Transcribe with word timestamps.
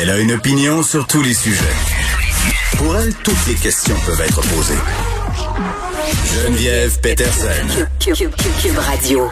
Elle 0.00 0.10
a 0.10 0.18
une 0.20 0.30
opinion 0.30 0.84
sur 0.84 1.08
tous 1.08 1.22
les 1.22 1.34
sujets. 1.34 1.74
Pour 2.76 2.96
elle, 2.96 3.12
toutes 3.24 3.46
les 3.48 3.56
questions 3.56 3.96
peuvent 4.06 4.20
être 4.20 4.40
posées. 4.42 4.78
Geneviève 6.24 7.00
Peterson. 7.00 7.66
Cube 7.98 8.78
Radio. 8.78 9.28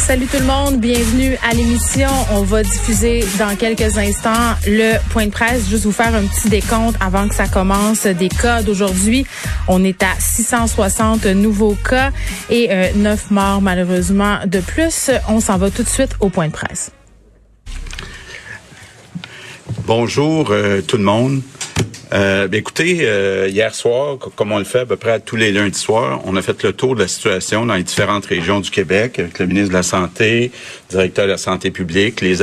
Salut 0.00 0.26
tout 0.26 0.40
le 0.40 0.46
monde, 0.46 0.80
bienvenue 0.80 1.36
à 1.48 1.54
l'émission. 1.54 2.08
On 2.32 2.42
va 2.42 2.64
diffuser 2.64 3.24
dans 3.38 3.54
quelques 3.54 3.96
instants 3.96 4.56
le 4.66 4.96
point 5.10 5.26
de 5.26 5.30
presse. 5.30 5.68
Juste 5.68 5.84
vous 5.84 5.92
faire 5.92 6.12
un 6.16 6.24
petit 6.24 6.48
décompte 6.48 6.96
avant 7.00 7.28
que 7.28 7.36
ça 7.36 7.46
commence 7.46 8.06
des 8.06 8.28
cas 8.28 8.62
d'aujourd'hui. 8.62 9.24
On 9.68 9.84
est 9.84 10.02
à 10.02 10.16
660 10.18 11.26
nouveaux 11.26 11.76
cas 11.88 12.10
et 12.50 12.72
euh, 12.72 12.88
9 12.96 13.30
morts 13.30 13.62
malheureusement 13.62 14.38
de 14.46 14.58
plus. 14.58 15.12
On 15.28 15.38
s'en 15.38 15.58
va 15.58 15.70
tout 15.70 15.84
de 15.84 15.88
suite 15.88 16.16
au 16.18 16.28
point 16.28 16.48
de 16.48 16.52
presse. 16.52 16.90
Bonjour 19.88 20.50
euh, 20.50 20.82
tout 20.82 20.98
le 20.98 21.02
monde. 21.02 21.40
Euh, 22.12 22.46
ben, 22.46 22.58
écoutez, 22.58 22.98
euh, 23.04 23.48
hier 23.50 23.74
soir, 23.74 24.18
comme 24.36 24.52
on 24.52 24.58
le 24.58 24.64
fait 24.64 24.80
à 24.80 24.84
peu 24.84 24.96
près 24.96 25.18
tous 25.18 25.36
les 25.36 25.50
lundis 25.50 25.78
soirs, 25.78 26.20
on 26.26 26.36
a 26.36 26.42
fait 26.42 26.62
le 26.62 26.74
tour 26.74 26.94
de 26.94 27.00
la 27.00 27.08
situation 27.08 27.64
dans 27.64 27.74
les 27.74 27.84
différentes 27.84 28.26
régions 28.26 28.60
du 28.60 28.70
Québec 28.70 29.18
avec 29.18 29.38
le 29.38 29.46
ministre 29.46 29.70
de 29.70 29.74
la 29.74 29.82
Santé, 29.82 30.52
le 30.90 30.90
directeur 30.90 31.24
de 31.24 31.30
la 31.30 31.38
Santé 31.38 31.70
publique, 31.70 32.20
les, 32.20 32.36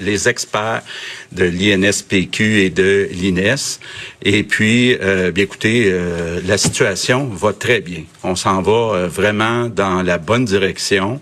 les 0.00 0.28
experts 0.28 0.82
de 1.30 1.44
l'INSPQ 1.44 2.62
et 2.62 2.70
de 2.70 3.08
l'INES. 3.12 3.78
Et 4.24 4.42
puis, 4.42 4.96
euh, 5.00 5.30
bien 5.30 5.44
écoutez, 5.44 5.96
la 6.44 6.58
situation 6.58 7.26
va 7.26 7.52
très 7.52 7.80
bien. 7.80 8.02
On 8.24 8.34
s'en 8.34 8.60
va 8.60 9.06
vraiment 9.06 9.68
dans 9.68 10.02
la 10.02 10.18
bonne 10.18 10.46
direction. 10.46 11.20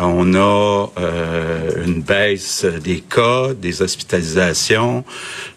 On 0.00 0.34
a 0.34 0.90
euh, 0.98 1.84
une 1.86 2.02
baisse 2.02 2.64
des 2.64 2.98
cas, 3.00 3.54
des 3.54 3.80
hospitalisations. 3.80 5.04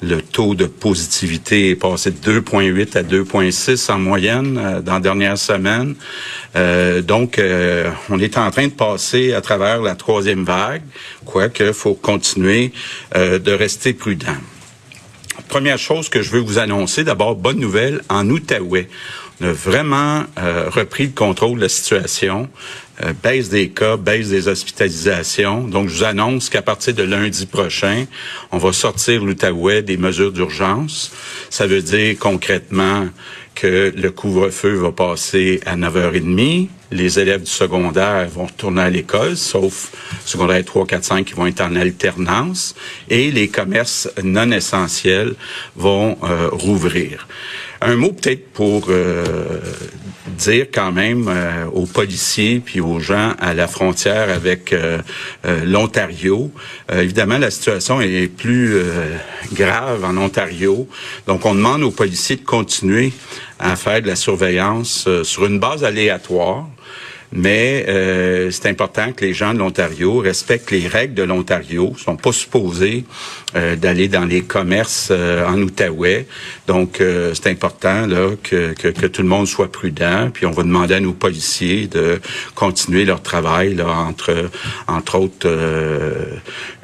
Le 0.04 0.22
taux 0.22 0.54
de 0.54 0.66
positivité 0.66 1.72
est 1.72 1.76
passé 1.76 2.12
de 2.12 2.40
2,8 2.40 2.98
à 2.98 3.04
2,6 3.04 3.92
en 3.92 3.98
moyenne 3.98 4.60
euh, 4.62 4.82
dans 4.82 4.94
la 4.94 5.00
dernière 5.00 5.38
semaine. 5.40 5.96
Euh, 6.56 7.02
donc, 7.02 7.42
on 8.10 8.20
est 8.20 8.38
en 8.38 8.52
train 8.52 8.68
de 8.68 8.74
passer 8.74 9.34
à 9.34 9.42
travers 9.42 9.82
la 9.82 9.96
troisième 9.96 10.44
vague, 10.44 10.84
quoique 11.26 11.72
faut 11.72 11.94
continuer 11.94 12.72
de 13.16 13.52
rester 13.52 13.94
prudent. 13.94 14.36
Première 15.48 15.78
chose 15.78 16.10
que 16.10 16.22
je 16.22 16.32
veux 16.32 16.40
vous 16.40 16.58
annoncer, 16.58 17.04
d'abord, 17.04 17.36
bonne 17.36 17.60
nouvelle, 17.60 18.02
en 18.10 18.30
Outaouais. 18.30 18.90
On 19.40 19.46
a 19.46 19.52
vraiment 19.52 20.24
repris 20.70 21.06
le 21.06 21.12
contrôle 21.12 21.58
de 21.58 21.64
la 21.64 21.70
situation. 21.70 22.50
Euh, 23.04 23.14
baisse 23.22 23.50
des 23.50 23.70
cas, 23.70 23.96
baisse 23.96 24.30
des 24.30 24.48
hospitalisations. 24.48 25.68
Donc, 25.68 25.88
je 25.88 25.98
vous 25.98 26.04
annonce 26.04 26.50
qu'à 26.50 26.64
partir 26.64 26.96
de 26.96 27.04
lundi 27.04 27.46
prochain, 27.46 28.06
on 28.52 28.58
va 28.58 28.74
sortir 28.74 29.24
l'Outaouais 29.24 29.84
des 29.84 29.98
mesures 29.98 30.32
d'urgence. 30.32 31.12
Ça 31.52 31.68
veut 31.68 31.84
dire 31.84 32.16
concrètement 32.18 33.08
que 33.54 33.94
le 33.96 34.12
couvre-feu 34.12 34.74
va 34.74 34.92
passer 34.92 35.60
à 35.68 35.76
9h30. 35.76 36.70
Les 36.92 37.20
élèves 37.20 37.44
du 37.44 37.52
secondaire 37.52 38.28
vont 38.30 38.46
retourner 38.46 38.82
à 38.82 38.90
l'école, 38.90 39.38
sauf 39.38 39.92
secondaire 40.26 40.64
3, 40.66 40.88
4, 40.88 41.04
5 41.04 41.26
qui 41.26 41.34
vont 41.34 41.46
être 41.46 41.62
en 41.62 41.76
alternance. 41.76 42.74
Et 43.10 43.30
les 43.30 43.48
commerces 43.48 44.10
non 44.24 44.52
essentiels 44.52 45.36
vont 45.76 46.18
euh, 46.24 46.50
rouvrir. 46.52 47.28
Un 47.82 47.96
mot 47.96 48.12
peut-être 48.12 48.52
pour 48.54 48.88
euh, 48.90 49.60
dire 50.38 50.68
quand 50.74 50.92
même 50.92 51.28
euh, 51.28 51.66
aux 51.66 51.86
policiers 51.86 52.60
puis 52.60 52.82
aux 52.82 53.00
gens 53.00 53.34
à 53.40 53.54
la 53.54 53.68
frontière 53.68 54.30
avec 54.30 54.74
euh, 54.74 55.00
l'Ontario. 55.64 56.52
évidemment, 56.92 57.38
la 57.38 57.52
situation 57.52 58.02
est 58.02 58.28
plus 58.28 58.82
grave 59.54 60.04
en 60.04 60.18
Ontario. 60.18 60.88
Donc, 61.28 61.46
on 61.46 61.54
demande 61.54 61.84
aux 61.84 61.92
policiers 61.92 62.38
de 62.38 62.46
continuer 62.46 63.14
à 63.60 63.76
faire 63.76 64.02
de 64.02 64.08
la 64.08 64.16
surveillance 64.16 65.08
sur 65.24 65.46
une 65.46 65.60
base 65.60 65.84
aléatoire 65.84 66.68
mais 67.32 67.86
euh, 67.88 68.52
c'est 68.52 68.70
important 68.70 69.12
que 69.12 69.26
les 69.26 69.34
gens 69.34 69.54
de 69.54 69.60
l'Ontario 69.60 70.20
respectent 70.20 70.72
les 70.72 70.88
règles 70.88 71.14
de 71.14 71.24
l'Ontario. 71.24 71.94
Ils 71.98 72.02
sont 72.02 72.16
pas 72.16 72.32
supposés 72.32 73.06
euh, 73.56 73.76
d'aller 73.76 74.08
dans 74.08 74.26
les 74.26 74.42
commerces 74.42 75.10
euh, 75.12 75.46
en 75.46 75.62
Outaouais. 75.62 76.26
Donc, 76.68 77.02
c'est 77.34 77.48
important 77.48 78.08
là 78.08 78.32
que, 78.42 78.74
que, 78.74 78.88
que, 78.90 79.06
tout 79.06 79.22
le 79.22 79.28
monde 79.28 79.48
soit 79.48 79.72
prudent. 79.72 80.30
Puis, 80.34 80.46
on 80.46 80.52
va 80.52 80.64
demander 80.64 80.96
à 80.96 81.00
nos 81.00 81.14
policiers 81.14 81.88
de 81.88 82.20
continuer 82.56 83.06
leur 83.06 83.22
travail 83.22 83.76
là, 83.76 83.88
entre, 83.88 84.50
entre 84.88 85.20
autres, 85.20 85.50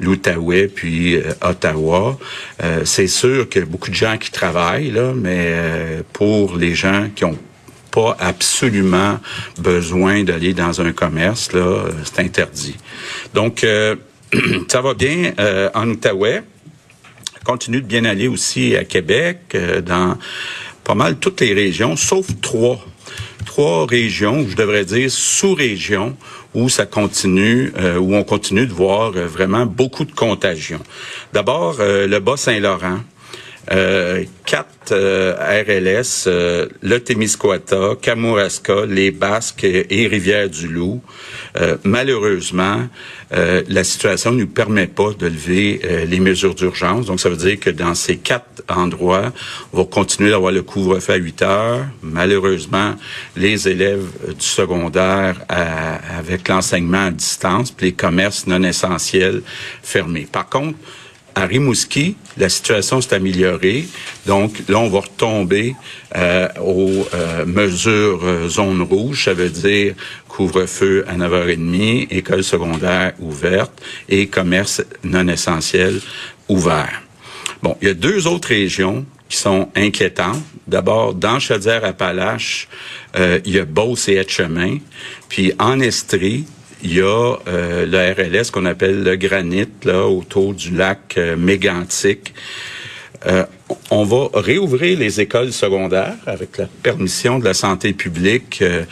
l'Outaouais 0.00 0.68
puis 0.68 1.18
Ottawa. 1.42 2.18
c'est 2.84 3.06
sûr 3.06 3.48
qu'il 3.48 3.60
y 3.60 3.64
a 3.64 3.66
beaucoup 3.66 3.90
de 3.90 3.94
gens 3.94 4.16
qui 4.18 4.30
travaillent, 4.30 4.90
là, 4.90 5.12
mais 5.14 5.54
pour 6.12 6.56
les 6.56 6.74
gens 6.74 7.08
qui 7.14 7.24
ont 7.24 7.38
pas 7.94 8.16
absolument 8.18 9.20
besoin 9.60 10.24
d'aller 10.24 10.52
dans 10.52 10.80
un 10.80 10.92
commerce, 10.92 11.52
là, 11.52 11.84
c'est 12.02 12.20
interdit. 12.22 12.74
Donc, 13.34 13.62
euh, 13.62 13.94
ça 14.68 14.80
va 14.80 14.94
bien 14.94 15.32
euh, 15.38 15.70
en 15.74 15.88
Outaouais. 15.88 16.42
Continue 17.44 17.80
de 17.80 17.86
bien 17.86 18.04
aller 18.04 18.26
aussi 18.26 18.74
à 18.74 18.84
Québec, 18.84 19.38
euh, 19.54 19.80
dans 19.80 20.18
pas 20.82 20.96
mal 20.96 21.18
toutes 21.18 21.40
les 21.40 21.54
régions, 21.54 21.94
sauf 21.94 22.26
trois. 22.42 22.84
Trois 23.46 23.86
régions, 23.86 24.44
je 24.48 24.56
devrais 24.56 24.84
dire 24.84 25.08
sous-régions, 25.08 26.16
où 26.52 26.68
ça 26.68 26.86
continue, 26.86 27.72
où 28.00 28.14
on 28.14 28.24
continue 28.24 28.66
de 28.66 28.72
voir 28.72 29.12
vraiment 29.12 29.66
beaucoup 29.66 30.04
de 30.04 30.12
contagion. 30.12 30.80
D'abord, 31.32 31.76
le 31.78 32.18
Bas-Saint-Laurent, 32.20 33.00
euh, 33.72 34.24
quatre 34.44 34.92
euh, 34.92 35.34
RLS, 35.38 36.24
euh, 36.26 36.66
le 36.82 37.00
Témiscouata, 37.00 37.96
Kamouraska, 38.00 38.84
les 38.86 39.10
Basques 39.10 39.64
et 39.64 40.06
Rivière-du-Loup. 40.06 41.02
Euh, 41.56 41.76
malheureusement, 41.84 42.88
la 43.30 43.82
situation 43.82 44.30
ne 44.30 44.40
nous 44.40 44.46
permet 44.46 44.86
pas 44.86 45.10
de 45.18 45.26
lever 45.26 45.80
les 46.06 46.20
mesures 46.20 46.54
d'urgence. 46.54 47.06
Donc, 47.06 47.18
ça 47.18 47.28
veut 47.28 47.36
dire 47.36 47.58
que 47.58 47.70
dans 47.70 47.96
ces 47.96 48.16
quatre 48.16 48.62
endroits, 48.68 49.32
on 49.72 49.78
va 49.78 49.84
continuer 49.84 50.30
d'avoir 50.30 50.52
le 50.52 50.62
couvre-feu 50.62 51.14
à 51.14 51.16
8 51.16 51.42
heures. 51.42 51.84
Malheureusement, 52.00 52.94
les 53.34 53.66
élèves 53.66 54.06
du 54.28 54.46
secondaire 54.46 55.44
avec 55.48 56.46
l'enseignement 56.46 57.06
à 57.06 57.10
distance, 57.10 57.72
puis 57.72 57.86
les 57.86 57.92
commerces 57.92 58.46
non 58.46 58.62
essentiels 58.62 59.42
fermés. 59.82 60.28
Par 60.30 60.48
contre, 60.48 60.78
à 61.34 61.46
Rimouski, 61.46 62.16
la 62.36 62.48
situation 62.48 63.00
s'est 63.00 63.14
améliorée. 63.14 63.86
Donc 64.26 64.62
là, 64.68 64.78
on 64.78 64.88
va 64.88 65.00
retomber 65.00 65.74
euh, 66.16 66.48
aux 66.60 67.06
euh, 67.14 67.44
mesures 67.46 68.20
euh, 68.24 68.48
zone 68.48 68.82
rouge. 68.82 69.24
Ça 69.24 69.34
veut 69.34 69.50
dire 69.50 69.94
couvre-feu 70.28 71.04
à 71.08 71.16
9h30, 71.16 72.08
école 72.10 72.42
secondaire 72.42 73.12
ouverte 73.20 73.72
et 74.08 74.26
commerce 74.26 74.82
non 75.02 75.28
essentiel 75.28 76.00
ouvert. 76.48 77.02
Bon, 77.62 77.76
il 77.80 77.88
y 77.88 77.90
a 77.90 77.94
deux 77.94 78.26
autres 78.26 78.48
régions 78.48 79.06
qui 79.28 79.36
sont 79.36 79.68
inquiétantes. 79.74 80.42
D'abord, 80.66 81.14
dans 81.14 81.38
Chaudière-Appalaches, 81.40 82.68
euh, 83.16 83.40
il 83.44 83.54
y 83.54 83.58
a 83.58 83.64
Beauce 83.64 84.08
et 84.08 84.14
Etchemin. 84.14 84.78
Puis 85.28 85.52
en 85.58 85.80
Estrie, 85.80 86.44
il 86.82 86.94
y 86.94 87.00
a 87.00 87.36
euh, 87.48 87.86
le 87.86 88.12
RLS 88.12 88.50
qu'on 88.50 88.66
appelle 88.66 89.02
le 89.02 89.16
granit 89.16 89.68
là 89.84 90.06
autour 90.06 90.54
du 90.54 90.70
lac 90.74 91.14
euh, 91.16 91.36
mégantique. 91.36 92.34
On 93.90 94.04
va 94.04 94.28
réouvrir 94.34 94.98
les 94.98 95.20
écoles 95.20 95.52
secondaires 95.52 96.16
avec 96.26 96.58
la 96.58 96.66
permission 96.82 97.38
de 97.38 97.44
la 97.44 97.54
santé 97.54 97.92
publique 97.92 98.60
euh, 98.62 98.84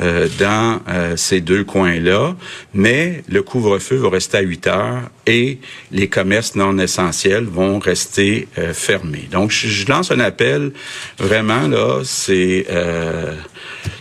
euh, 0.00 0.28
dans 0.38 0.80
euh, 0.88 1.16
ces 1.16 1.40
deux 1.40 1.64
coins-là, 1.64 2.34
mais 2.74 3.22
le 3.28 3.42
couvre-feu 3.42 3.96
va 3.96 4.10
rester 4.10 4.38
à 4.38 4.40
8 4.40 4.66
heures 4.66 5.02
et 5.26 5.58
les 5.92 6.08
commerces 6.08 6.56
non 6.56 6.78
essentiels 6.78 7.44
vont 7.44 7.78
rester 7.78 8.48
fermés. 8.72 9.28
Donc, 9.30 9.50
je, 9.50 9.86
lance 9.86 10.10
un 10.10 10.20
appel 10.20 10.72
vraiment 11.18 11.68
là, 11.68 12.00
c'est 12.04 12.66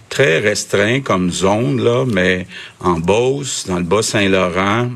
très 0.10 0.40
restreint 0.40 1.02
comme 1.02 1.32
zone 1.32 1.84
là, 1.84 2.06
mais 2.08 2.48
en 2.80 3.00
Beauce, 3.00 3.66
dans 3.68 3.78
le 3.78 3.84
Bas-Saint-Laurent, 3.84 4.90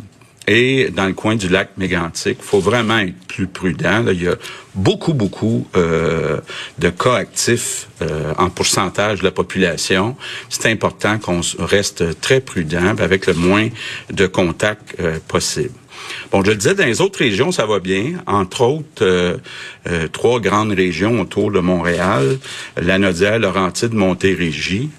et 0.48 0.90
dans 0.90 1.06
le 1.06 1.14
coin 1.14 1.36
du 1.36 1.48
lac 1.48 1.70
Mégantic. 1.78 2.38
Il 2.40 2.46
faut 2.46 2.60
vraiment 2.60 3.00
être 3.00 3.18
plus 3.28 3.48
prudent. 3.48 4.06
il 4.08 4.24
y 4.24 4.28
a 4.28 4.36
beaucoup, 4.76 5.14
beaucoup 5.14 5.68
euh, 5.76 6.40
de 6.80 6.90
cas 6.90 7.16
actifs 7.16 7.88
euh, 8.02 8.34
en 8.38 8.50
pourcentage 8.50 9.20
de 9.20 9.24
la 9.24 9.32
population. 9.32 10.16
C'est 10.50 10.70
important 10.70 11.18
qu'on 11.18 11.42
reste 11.60 12.20
très 12.20 12.42
prudent 12.42 12.96
avec 13.00 13.26
le 13.28 13.34
moins 13.34 13.70
de 14.12 14.28
contacts 14.28 14.96
euh, 15.00 15.20
possible. 15.28 15.74
Bon, 16.32 16.44
je 16.44 16.52
le 16.52 16.58
disais, 16.58 16.76
dans 16.76 16.86
les 16.86 17.00
autres 17.00 17.20
régions, 17.20 17.52
ça 17.52 17.66
va 17.66 17.80
bien. 17.80 18.16
Entre 18.28 18.62
autres, 18.62 19.40
trois 20.12 20.42
grandes 20.42 20.74
régions 20.74 21.22
autour 21.22 21.50
de 21.50 21.60
Montréal, 21.60 22.40
la 22.76 22.98
Nodière, 22.98 23.40
Laurentide, 23.40 23.94
Montérégie 23.94 24.90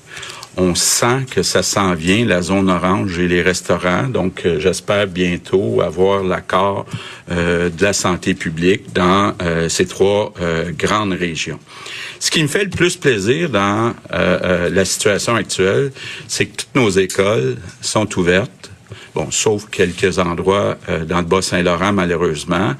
on 0.56 0.74
sent 0.74 1.26
que 1.30 1.42
ça 1.42 1.62
s'en 1.62 1.94
vient, 1.94 2.24
la 2.24 2.42
zone 2.42 2.70
orange 2.70 3.18
et 3.18 3.28
les 3.28 3.42
restaurants. 3.42 4.08
Donc, 4.08 4.42
euh, 4.44 4.60
j'espère 4.60 5.06
bientôt 5.06 5.80
avoir 5.80 6.22
l'accord 6.22 6.86
euh, 7.30 7.70
de 7.70 7.82
la 7.82 7.92
santé 7.92 8.34
publique 8.34 8.92
dans 8.92 9.34
euh, 9.42 9.68
ces 9.68 9.86
trois 9.86 10.32
grandes 10.78 11.12
régions. 11.12 11.58
Ce 12.20 12.30
qui 12.30 12.42
me 12.42 12.48
fait 12.48 12.64
le 12.64 12.70
plus 12.70 12.96
plaisir 12.96 13.50
dans 13.50 13.94
la 14.10 14.84
situation 14.84 15.34
actuelle, 15.34 15.92
c'est 16.26 16.46
que 16.46 16.56
toutes 16.56 16.74
nos 16.74 16.90
écoles 16.90 17.56
sont 17.80 18.08
ouvertes. 18.18 18.70
Bon, 19.14 19.30
sauf 19.30 19.66
quelques 19.70 20.18
endroits 20.18 20.76
dans 21.06 21.18
le 21.18 21.26
Bas-Saint-Laurent, 21.26 21.92
malheureusement. 21.92 22.74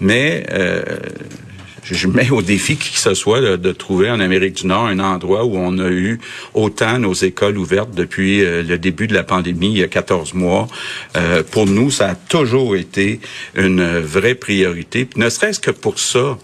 Mais 0.00 0.46
je 1.90 2.06
mets 2.06 2.30
au 2.30 2.42
défi 2.42 2.76
qui 2.76 2.92
que 2.92 2.98
ce 2.98 3.14
soit 3.14 3.56
de, 3.56 3.72
trouver 3.72 4.10
en 4.10 4.20
Amérique 4.20 4.54
du 4.54 4.66
Nord 4.66 4.86
un 4.86 4.98
endroit 4.98 5.44
où 5.44 5.56
on 5.56 5.78
a 5.78 5.88
eu 5.88 6.20
autant 6.54 6.98
nos 6.98 7.14
écoles 7.14 7.58
ouvertes 7.58 7.94
depuis 7.94 8.42
euh, 8.42 8.62
le 8.62 8.78
début 8.78 9.06
de 9.06 9.14
la 9.14 9.22
pandémie 9.22 9.70
il 9.70 9.78
y 9.78 9.82
a 9.82 9.88
14 9.88 10.34
mois. 10.34 10.68
Euh, 11.16 11.42
pour 11.42 11.66
nous, 11.66 11.90
ça 11.90 12.10
a 12.10 12.14
toujours 12.14 12.76
été 12.76 13.20
une 13.54 13.98
vraie 13.98 14.34
priorité. 14.34 15.08
ne 15.16 15.28
serait-ce 15.28 15.60
que 15.60 15.70
pour 15.70 15.98
ça, 15.98 16.38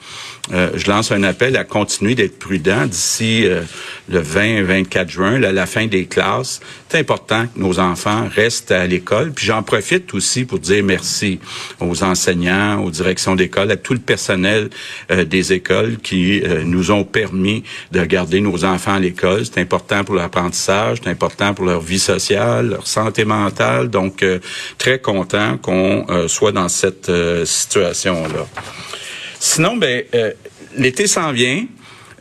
euh, 0.53 0.71
je 0.75 0.89
lance 0.89 1.11
un 1.11 1.23
appel 1.25 1.57
à 1.57 1.65
continuer 1.65 2.15
d'être 2.15 2.39
prudent 2.39 2.87
d'ici 2.87 3.47
euh, 3.47 3.63
le 4.09 4.23
20-24 4.23 5.09
juin, 5.09 5.39
là, 5.39 5.53
la 5.53 5.67
fin 5.67 5.87
des 5.87 6.07
classes. 6.07 6.61
C'est 6.89 6.99
important 6.99 7.47
que 7.47 7.59
nos 7.59 7.81
enfants 7.81 8.29
restent 8.33 8.71
à 8.71 8.87
l'école. 8.87 9.33
Puis 9.33 9.47
j'en 9.47 9.63
profite 9.63 10.15
aussi 10.15 10.45
pour 10.45 10.61
dire 10.61 10.85
merci 10.85 11.41
aux 11.81 12.05
enseignants, 12.05 12.83
aux 12.83 12.91
directions 12.91 13.35
d'école, 13.35 13.71
à 13.73 13.77
tout 13.77 13.93
le 13.93 13.99
personnel 13.99 14.71
euh, 15.11 15.25
des 15.25 15.53
écoles 15.53 15.99
qui 16.03 16.43
nous 16.65 16.91
ont 16.91 17.05
permis 17.05 17.65
de 17.93 18.05
garder 18.05 18.41
nos 18.41 18.65
enfants 18.65 18.95
à 18.95 19.01
l'école. 19.01 19.45
C'est 19.45 19.61
important 19.61 20.05
pour 20.05 20.15
l'apprentissage, 20.15 20.99
c'est 21.03 21.11
important 21.11 21.55
pour 21.55 21.65
leur 21.65 21.81
vie 21.81 21.99
sociale, 21.99 22.71
leur 22.71 22.87
santé 22.87 23.25
mentale. 23.25 23.89
Donc, 23.91 24.25
très 24.79 24.99
content 24.99 25.59
qu'on 25.59 26.07
soit 26.29 26.53
dans 26.53 26.69
cette 26.69 27.11
situation-là. 27.45 28.47
Sinon, 29.47 29.77
ben, 29.77 30.03
euh, 30.15 30.33
l'été 30.77 31.07
s'en 31.07 31.31
vient. 31.31 31.67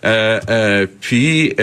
Euh, 0.06 0.40
euh, 0.50 0.86
puis 1.02 1.56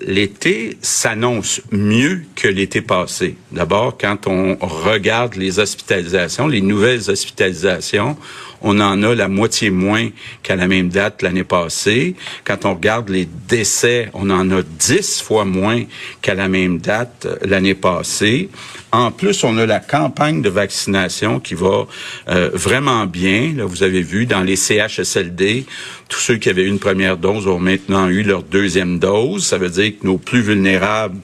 l'été 0.00 0.78
s'annonce 0.80 1.60
mieux 1.70 2.22
que 2.34 2.48
l'été 2.48 2.80
passé. 2.80 3.36
D'abord, 3.52 3.98
quand 3.98 4.26
on 4.26 4.56
regarde 4.62 5.34
les 5.34 5.58
hospitalisations, 5.58 6.48
les 6.48 6.62
nouvelles 6.62 7.10
hospitalisations, 7.10 8.16
on 8.64 8.80
en 8.80 9.02
a 9.02 9.14
la 9.14 9.28
moitié 9.28 9.68
moins 9.70 10.08
qu'à 10.42 10.56
la 10.56 10.66
même 10.66 10.88
date 10.88 11.20
l'année 11.20 11.44
passée. 11.44 12.16
Quand 12.44 12.64
on 12.64 12.74
regarde 12.74 13.10
les 13.10 13.28
décès, 13.46 14.08
on 14.14 14.30
en 14.30 14.50
a 14.50 14.62
dix 14.62 15.20
fois 15.20 15.44
moins 15.44 15.84
qu'à 16.22 16.34
la 16.34 16.48
même 16.48 16.78
date 16.78 17.26
euh, 17.26 17.36
l'année 17.44 17.74
passée. 17.74 18.48
En 18.94 19.10
plus, 19.10 19.42
on 19.42 19.58
a 19.58 19.66
la 19.66 19.80
campagne 19.80 20.40
de 20.40 20.48
vaccination 20.48 21.40
qui 21.40 21.54
va 21.54 21.88
euh, 22.28 22.50
vraiment 22.54 23.06
bien. 23.06 23.52
Là, 23.56 23.64
vous 23.64 23.82
avez 23.82 24.02
vu 24.02 24.24
dans 24.24 24.42
les 24.42 24.54
CHSLD, 24.54 25.66
tous 26.08 26.20
ceux 26.20 26.36
qui 26.36 26.48
avaient 26.48 26.62
eu 26.62 26.68
une 26.68 26.78
première 26.78 27.16
dose 27.16 27.48
ont 27.48 27.58
maintenant 27.58 28.08
eu 28.08 28.22
leur 28.22 28.44
deuxième 28.44 29.00
dose. 29.00 29.46
Ça 29.46 29.58
veut 29.58 29.68
dire 29.68 29.94
que 29.98 30.06
nos 30.06 30.16
plus 30.16 30.42
vulnérables 30.42 31.18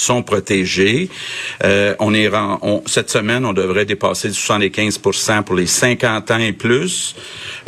sont 0.00 0.22
protégés. 0.22 1.08
Euh, 1.64 1.94
on 1.98 2.14
est 2.14 2.30
on, 2.34 2.82
cette 2.86 3.10
semaine, 3.10 3.44
on 3.44 3.52
devrait 3.52 3.84
dépasser 3.84 4.30
75% 4.30 5.42
pour 5.42 5.54
les 5.54 5.66
50 5.66 6.30
ans 6.30 6.38
et 6.38 6.52
plus. 6.52 7.14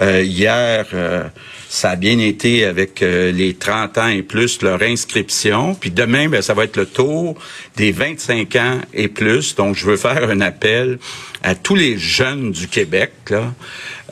Euh, 0.00 0.22
hier, 0.22 0.86
euh, 0.94 1.24
ça 1.68 1.90
a 1.90 1.96
bien 1.96 2.18
été 2.18 2.64
avec 2.64 3.02
euh, 3.02 3.32
les 3.32 3.54
30 3.54 3.98
ans 3.98 4.08
et 4.08 4.22
plus 4.22 4.62
leur 4.62 4.82
inscription. 4.82 5.74
Puis 5.74 5.90
demain, 5.90 6.28
ben, 6.28 6.42
ça 6.42 6.54
va 6.54 6.64
être 6.64 6.76
le 6.76 6.86
tour 6.86 7.36
des 7.76 7.92
25 7.92 8.56
ans 8.56 8.80
et 8.94 9.08
plus. 9.08 9.54
Donc, 9.54 9.76
je 9.76 9.86
veux 9.86 9.96
faire 9.96 10.28
un 10.28 10.40
appel 10.40 10.98
à 11.42 11.54
tous 11.54 11.74
les 11.74 11.98
jeunes 11.98 12.52
du 12.52 12.68
Québec. 12.68 13.12
Là, 13.30 13.54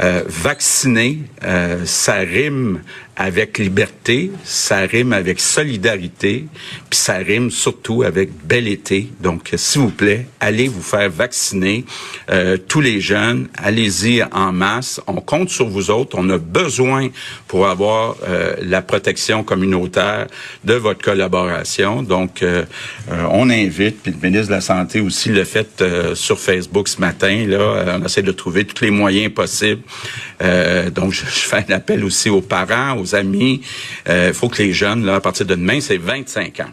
euh, 0.03 0.23
vacciner, 0.27 1.19
ça 1.85 2.15
rime 2.15 2.81
avec 3.21 3.59
liberté, 3.59 4.31
ça 4.45 4.79
rime 4.79 5.13
avec 5.13 5.41
solidarité, 5.41 6.47
puis 6.89 6.99
ça 6.99 7.17
rime 7.19 7.51
surtout 7.51 8.03
avec 8.03 8.31
bel 8.45 8.67
été. 8.67 9.11
Donc, 9.21 9.51
s'il 9.57 9.83
vous 9.83 9.91
plaît, 9.91 10.27
allez 10.41 10.69
vous 10.69 10.81
faire 10.81 11.11
vacciner. 11.11 11.85
Euh, 12.31 12.57
tous 12.57 12.81
les 12.81 12.99
jeunes, 13.03 13.49
allez-y 13.59 14.23
en 14.33 14.53
masse. 14.53 15.03
On 15.07 15.21
compte 15.21 15.51
sur 15.51 15.69
vous 15.69 15.91
autres. 15.91 16.17
On 16.19 16.31
a 16.31 16.39
besoin 16.39 17.11
pour 17.50 17.67
avoir 17.67 18.17
euh, 18.23 18.55
la 18.62 18.81
protection 18.81 19.43
communautaire 19.43 20.29
de 20.64 20.75
votre 20.75 21.02
collaboration. 21.02 22.05
Donc, 22.05 22.43
euh, 22.43 22.64
on 23.31 23.50
invite, 23.50 24.02
puis 24.02 24.12
le 24.12 24.29
ministre 24.29 24.49
de 24.49 24.55
la 24.55 24.61
Santé 24.61 25.00
aussi 25.00 25.31
l'a 25.31 25.44
fait 25.44 25.82
sur 26.14 26.38
Facebook 26.38 26.87
ce 26.87 27.00
matin. 27.00 27.44
Là, 27.49 27.99
on 28.00 28.05
essaie 28.05 28.23
de 28.23 28.31
trouver 28.31 28.64
tous 28.64 28.85
les 28.85 28.93
moyens 28.93 29.32
possibles. 29.32 29.82
donc, 30.94 31.12
je, 31.12 31.25
je 31.25 31.49
fais 31.49 31.64
un 31.69 31.75
appel 31.75 32.05
aussi 32.05 32.31
aux 32.31 32.41
parents, 32.41 32.97
aux 32.99 33.14
amis. 33.14 33.62
Il 34.06 34.12
euh, 34.12 34.32
faut 34.32 34.49
que 34.49 34.62
les 34.62 34.73
jeunes, 34.73 35.05
là, 35.05 35.17
à 35.17 35.20
partir 35.20 35.47
de 35.47 35.55
demain, 35.55 35.81
c'est 35.81 35.97
25 35.97 36.61
ans. 36.61 36.73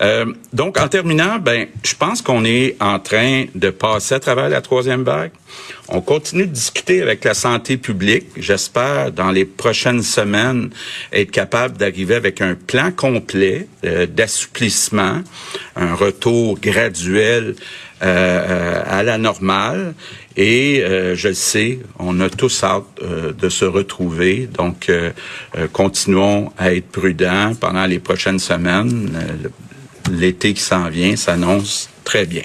Euh, 0.00 0.32
donc, 0.52 0.80
en 0.80 0.88
terminant, 0.88 1.38
ben, 1.38 1.66
je 1.82 1.94
pense 1.94 2.22
qu'on 2.22 2.44
est 2.44 2.76
en 2.80 2.98
train 2.98 3.44
de 3.54 3.70
passer 3.70 4.14
à 4.14 4.20
travers 4.20 4.48
la 4.48 4.62
troisième 4.62 5.02
vague. 5.02 5.32
On 5.88 6.00
continue 6.00 6.46
de 6.46 6.52
discuter 6.52 7.02
avec 7.02 7.24
la 7.24 7.34
santé 7.34 7.76
publique. 7.76 8.28
J'espère, 8.36 9.12
dans 9.12 9.30
les 9.30 9.44
prochaines 9.44 10.02
semaines, 10.02 10.70
être 11.12 11.30
capable 11.30 11.76
d'arriver 11.76 12.14
avec 12.14 12.40
un 12.40 12.54
plan 12.54 12.92
complet 12.92 13.66
euh, 13.84 14.06
d'assouplissement, 14.06 15.22
un 15.76 15.94
retour 15.94 16.58
graduel 16.58 17.56
euh, 18.02 18.82
à 18.86 19.02
la 19.02 19.18
normale. 19.18 19.92
Et 20.34 20.82
euh, 20.82 21.14
je 21.14 21.28
le 21.28 21.34
sais, 21.34 21.80
on 21.98 22.18
a 22.20 22.30
tous 22.30 22.64
hâte 22.64 22.84
euh, 23.02 23.34
de 23.34 23.50
se 23.50 23.66
retrouver. 23.66 24.48
Donc, 24.50 24.90
continuons 25.72 26.50
à 26.56 26.72
être 26.72 26.88
prudents 26.88 27.52
pendant 27.60 27.84
les 27.84 27.98
prochaines 27.98 28.38
semaines. 28.38 29.10
L'été 30.10 30.54
qui 30.54 30.62
s'en 30.62 30.88
vient 30.88 31.16
s'annonce 31.16 31.88
très 32.04 32.26
bien. 32.26 32.44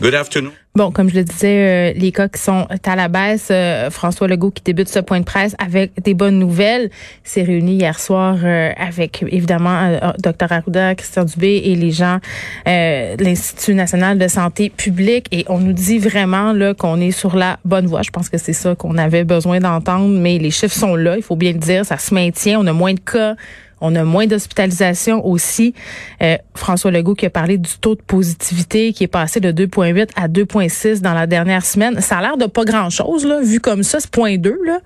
Good 0.00 0.14
afternoon. 0.14 0.52
Bon, 0.76 0.92
comme 0.92 1.10
je 1.10 1.16
le 1.16 1.24
disais, 1.24 1.92
euh, 1.92 1.98
les 1.98 2.12
cas 2.12 2.28
qui 2.28 2.40
sont 2.40 2.68
à 2.84 2.96
la 2.96 3.08
baisse, 3.08 3.48
euh, 3.50 3.90
François 3.90 4.28
Legault 4.28 4.52
qui 4.52 4.62
débute 4.62 4.88
ce 4.88 5.00
point 5.00 5.18
de 5.18 5.24
presse 5.24 5.56
avec 5.58 6.00
des 6.00 6.14
bonnes 6.14 6.38
nouvelles, 6.38 6.90
s'est 7.24 7.42
réuni 7.42 7.74
hier 7.74 7.98
soir 7.98 8.36
euh, 8.44 8.70
avec 8.78 9.24
évidemment 9.28 9.98
Dr 10.20 10.52
Arruda, 10.52 10.94
Christian 10.94 11.24
Dubé 11.24 11.62
et 11.64 11.74
les 11.74 11.90
gens 11.90 12.20
de 12.66 13.22
l'Institut 13.22 13.74
national 13.74 14.16
de 14.16 14.28
santé 14.28 14.70
publique 14.70 15.26
et 15.32 15.44
on 15.48 15.58
nous 15.58 15.72
dit 15.72 15.98
vraiment 15.98 16.52
là 16.52 16.72
qu'on 16.72 17.00
est 17.00 17.10
sur 17.10 17.34
la 17.34 17.58
bonne 17.64 17.86
voie. 17.86 18.02
Je 18.02 18.10
pense 18.10 18.28
que 18.28 18.38
c'est 18.38 18.52
ça 18.52 18.76
qu'on 18.76 18.96
avait 18.96 19.24
besoin 19.24 19.58
d'entendre, 19.58 20.16
mais 20.16 20.38
les 20.38 20.52
chiffres 20.52 20.76
sont 20.76 20.94
là, 20.94 21.16
il 21.16 21.22
faut 21.22 21.36
bien 21.36 21.52
le 21.52 21.58
dire, 21.58 21.84
ça 21.84 21.98
se 21.98 22.14
maintient, 22.14 22.60
on 22.60 22.66
a 22.68 22.72
moins 22.72 22.94
de 22.94 23.00
cas 23.00 23.34
on 23.80 23.94
a 23.94 24.04
moins 24.04 24.26
d'hospitalisation 24.26 25.26
aussi. 25.26 25.74
Euh, 26.22 26.36
François 26.54 26.90
Legault 26.90 27.14
qui 27.14 27.26
a 27.26 27.30
parlé 27.30 27.58
du 27.58 27.70
taux 27.80 27.94
de 27.94 28.02
positivité 28.02 28.92
qui 28.92 29.04
est 29.04 29.08
passé 29.08 29.40
de 29.40 29.52
2,8 29.52 30.10
à 30.16 30.28
2,6 30.28 31.00
dans 31.00 31.14
la 31.14 31.26
dernière 31.26 31.64
semaine. 31.64 32.00
Ça 32.00 32.18
a 32.18 32.22
l'air 32.22 32.36
de 32.36 32.46
pas 32.46 32.64
grand-chose, 32.64 33.26
vu 33.42 33.60
comme 33.60 33.82
ça, 33.82 34.00
c'est 34.00 34.10
point 34.10 34.36
2, 34.36 34.58
là. 34.64 34.80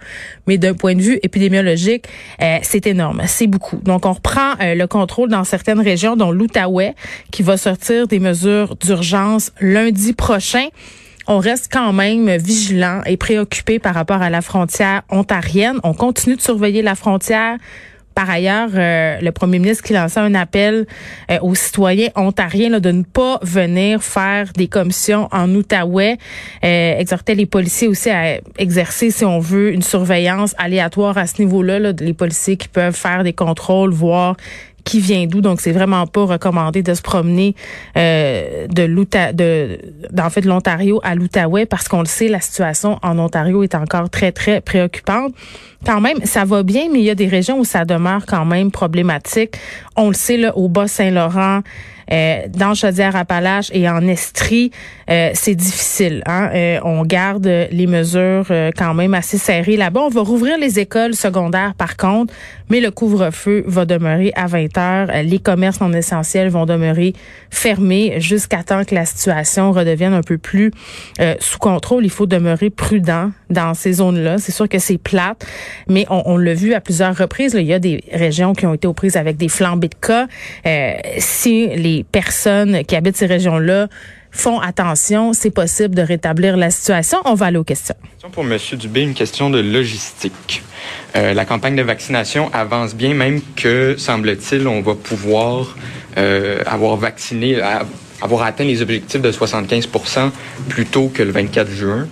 Mais 0.47 0.59
d'un 0.59 0.75
point 0.75 0.95
de 0.95 1.03
vue 1.03 1.19
épidémiologique, 1.23 2.07
euh, 2.41 2.59
c'est 2.63 2.87
énorme, 2.87 3.23
c'est 3.27 3.47
beaucoup. 3.47 3.77
Donc, 3.77 4.07
on 4.07 4.13
reprend 4.13 4.53
euh, 4.61 4.75
le 4.75 4.87
contrôle 4.87 5.29
dans 5.29 5.45
certaines 5.45 5.81
régions, 5.81 6.17
dont 6.17 6.31
l'Outaouais, 6.31 6.95
qui 7.31 7.43
va 7.43 7.57
sortir 7.57 8.07
des 8.07 8.21
mesures 8.21 8.77
d'urgence 8.77 9.53
lundi 9.61 10.13
prochain. 10.13 10.69
on 11.27 11.39
reste 11.39 11.71
quand 11.73 11.93
même 11.93 12.31
vigilant 12.37 13.01
et 13.07 13.17
préoccupé 13.17 13.79
par 13.79 13.95
rapport 13.95 14.21
à 14.21 14.29
la 14.29 14.43
frontière 14.43 15.03
ontarienne. 15.09 15.81
On 15.83 15.95
continue 15.95 16.37
de 16.37 16.43
surveiller 16.43 16.83
la 16.83 16.95
frontière. 16.95 17.57
Par 18.15 18.31
ailleurs, 18.31 18.71
euh, 18.75 19.19
le 19.21 19.33
premier 19.33 19.59
ministre 19.59 19.83
qui 19.83 19.93
lançait 19.93 20.21
un 20.21 20.35
appel 20.35 20.87
euh, 21.31 21.39
aux 21.43 21.57
citoyens 21.57 22.11
ontariens 22.15 22.79
de 22.79 22.91
ne 22.91 23.03
pas 23.03 23.41
venir 23.43 24.03
faire 24.03 24.53
des 24.57 24.69
commissions 24.69 25.29
en 25.33 25.53
Outaouais, 25.53 26.19
euh, 26.65 26.99
exhortait 26.99 27.35
les 27.35 27.47
policiers 27.47 27.89
aussi 27.89 28.11
à 28.11 28.39
exercer, 28.59 29.11
si 29.11 29.25
on 29.25 29.41
veut, 29.41 29.73
une 29.73 29.83
surveillance 29.83 30.55
aléatoire 30.59 31.19
à 31.19 31.27
ce 31.27 31.43
niveau-là, 31.43 31.81
là, 31.81 31.93
les 31.99 32.15
policiers 32.15 32.57
qui 32.57 32.69
peuvent 32.69 32.95
faire 32.95 33.25
des 33.25 33.33
contrôles, 33.33 33.91
voir 33.91 34.37
qui 34.85 35.01
vient 35.01 35.27
d'où. 35.27 35.41
Donc, 35.41 35.61
c'est 35.61 35.73
vraiment 35.73 36.07
pas 36.07 36.25
recommandé 36.25 36.83
de 36.83 36.95
se 36.95 37.03
promener 37.03 37.55
euh, 37.97 38.67
de 38.69 38.83
l'Outa, 38.83 39.33
de, 39.33 39.79
en 40.19 40.31
fait, 40.31 40.43
de 40.43 40.49
l'Ontario 40.49 41.01
à 41.03 41.15
l'Outaouais 41.15 41.67
parce 41.67 41.89
qu'on 41.89 42.01
le 42.01 42.07
sait, 42.07 42.29
la 42.29 42.41
situation 42.41 42.99
en 43.03 43.19
Ontario 43.19 43.63
est 43.63 43.75
encore 43.75 44.11
très, 44.11 44.33
très 44.33 44.61
préoccupante. 44.61 45.35
Quand 45.85 46.01
même, 46.01 46.19
ça 46.25 46.45
va 46.45 46.63
bien, 46.63 46.89
mais 46.93 47.01
il 47.01 47.05
y 47.05 47.11
a 47.11 47.15
des 47.15 47.29
régions 47.29 47.59
où 47.59 47.65
ça 47.65 47.85
demeure 47.85 48.25
quand 48.27 48.45
même 48.45 48.71
problématique. 48.71 49.57
On 49.97 50.09
le 50.09 50.15
sait, 50.15 50.37
là, 50.37 50.57
au 50.57 50.69
Bas-Saint-Laurent, 50.69 51.61
euh, 52.13 52.43
dans 52.49 52.75
Chaudière-Appalaches 52.75 53.71
et 53.73 53.89
en 53.89 54.07
Estrie, 54.07 54.71
euh, 55.11 55.31
c'est 55.35 55.55
difficile. 55.55 56.23
Hein? 56.27 56.51
Euh, 56.55 56.81
on 56.85 57.05
garde 57.05 57.47
les 57.47 57.87
mesures 57.87 58.47
quand 58.77 58.95
même 58.95 59.15
assez 59.15 59.39
serrées 59.39 59.77
là-bas. 59.77 60.01
On 60.01 60.09
va 60.09 60.23
rouvrir 60.23 60.59
les 60.59 60.79
écoles 60.79 61.15
secondaires 61.15 61.75
par 61.75 61.97
contre, 61.97 62.33
mais 62.71 62.81
le 62.81 62.91
couvre-feu 62.91 63.65
va 63.67 63.85
demeurer 63.85 64.33
à 64.35 64.47
20 64.47 64.79
heures. 64.79 65.09
Les 65.25 65.39
commerces 65.39 65.81
non 65.81 65.93
essentiels 65.93 66.49
vont 66.49 66.67
demeurer 66.67 67.13
fermés 67.51 68.21
jusqu'à 68.21 68.63
temps 68.63 68.85
que 68.85 68.95
la 68.95 69.05
situation 69.05 69.73
redevienne 69.73 70.15
un 70.15 70.23
peu 70.23 70.39
plus 70.39 70.71
sous 71.41 71.59
contrôle. 71.59 72.05
Il 72.05 72.11
faut 72.11 72.27
demeurer 72.27 72.71
prudent 72.71 73.31
dans 73.51 73.75
ces 73.75 73.95
zones-là. 73.95 74.39
C'est 74.39 74.53
sûr 74.53 74.69
que 74.69 74.79
c'est 74.79 74.99
plate, 74.99 75.47
mais 75.89 76.07
on, 76.11 76.23
on 76.27 76.37
l'a 76.37 76.55
vu 76.55 76.75
à 76.75 76.81
plusieurs 76.81 77.17
reprises. 77.17 77.55
Là, 77.55 77.61
il 77.61 77.67
y 77.67 77.75
a 77.75 77.79
des 77.79 78.03
régions 78.13 78.55
qui 78.55 78.67
ont 78.67 78.75
été 78.75 78.87
aux 78.87 78.95
prises 78.95 79.17
avec 79.17 79.37
des 79.37 79.49
flambées 79.49 79.89
de 79.89 79.95
cas. 79.95 80.27
si 81.19 81.69
les 81.69 82.05
personnes 82.05 82.85
qui 82.85 82.97
habitent 82.97 83.17
ces 83.17 83.27
régions-là 83.27 83.89
font 84.35 84.61
attention, 84.61 85.33
c'est 85.33 85.51
possible 85.51 85.95
de 85.95 86.03
rétablir 86.03 86.57
la 86.57 86.71
situation. 86.71 87.19
On 87.25 87.35
va 87.35 87.47
aller 87.47 87.57
aux 87.57 87.65
questions. 87.65 87.95
Pour 88.33 88.45
M. 88.45 88.59
Dubé, 88.75 89.03
une 89.03 89.15
question 89.15 89.49
de 89.49 89.61
logistique. 89.61 90.63
Euh, 91.17 91.33
la 91.35 91.45
campagne 91.45 91.77
de 91.77 91.83
vaccination 91.83 92.51
avance 92.53 92.95
bien, 92.95 93.15
même 93.15 93.41
que, 93.57 93.95
semble-t-il, 93.97 94.67
on 94.67 94.83
va 94.83 94.95
pouvoir 94.95 95.77
euh, 96.19 96.63
avoir 96.67 96.97
vacciné, 96.97 97.61
avoir 98.21 98.43
atteint 98.43 98.65
les 98.65 98.83
objectifs 98.83 99.23
de 99.23 99.31
75% 99.31 100.31
plus 100.69 100.87
tôt 100.87 101.11
que 101.15 101.23
le 101.23 101.31
24 101.31 101.71
juin. 101.71 102.09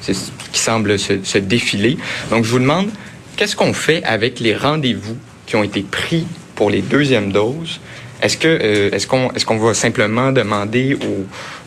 Ce 0.00 0.12
qui 0.52 0.60
semble 0.60 0.98
se, 0.98 1.22
se 1.22 1.38
défiler. 1.38 1.98
Donc, 2.30 2.44
je 2.44 2.50
vous 2.50 2.58
demande, 2.58 2.88
qu'est-ce 3.36 3.56
qu'on 3.56 3.72
fait 3.72 4.02
avec 4.04 4.40
les 4.40 4.54
rendez-vous 4.54 5.16
qui 5.46 5.56
ont 5.56 5.62
été 5.62 5.82
pris 5.82 6.26
pour 6.54 6.70
les 6.70 6.82
deuxièmes 6.82 7.32
doses 7.32 7.80
est-ce 8.22 8.36
que 8.36 8.48
euh, 8.48 8.90
est-ce 8.92 9.06
qu'on 9.06 9.30
est-ce 9.32 9.44
qu'on 9.44 9.58
va 9.58 9.74
simplement 9.74 10.32
demander 10.32 10.96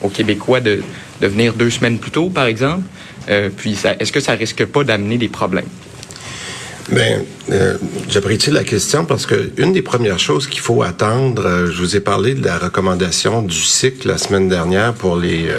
aux, 0.02 0.10
Québécois 0.10 0.60
de, 0.62 0.82
de, 1.22 1.28
venir 1.28 1.54
deux 1.54 1.70
semaines 1.70 2.00
plus 2.00 2.12
tôt, 2.12 2.30
par 2.30 2.46
exemple? 2.46 2.84
Euh, 3.30 3.50
puis 3.56 3.78
est-ce 4.00 4.12
que 4.12 4.20
ça 4.20 4.34
risque 4.34 4.66
pas 4.66 4.84
d'amener 4.84 5.18
des 5.18 5.28
problèmes? 5.28 5.68
Bien, 6.90 7.22
euh, 7.52 7.78
j'apprécie 8.10 8.50
la 8.50 8.64
question 8.64 9.06
parce 9.06 9.28
que 9.28 9.52
une 9.58 9.74
des 9.74 9.84
premières 9.84 10.18
choses 10.18 10.48
qu'il 10.48 10.62
faut 10.62 10.82
attendre, 10.82 11.68
je 11.72 11.78
vous 11.80 11.96
ai 11.96 12.00
parlé 12.00 12.34
de 12.34 12.44
la 12.44 12.58
recommandation 12.58 13.44
du 13.44 13.62
cycle 13.62 14.08
la 14.08 14.18
semaine 14.18 14.50
dernière 14.50 14.94
pour 14.94 15.16
les 15.18 15.50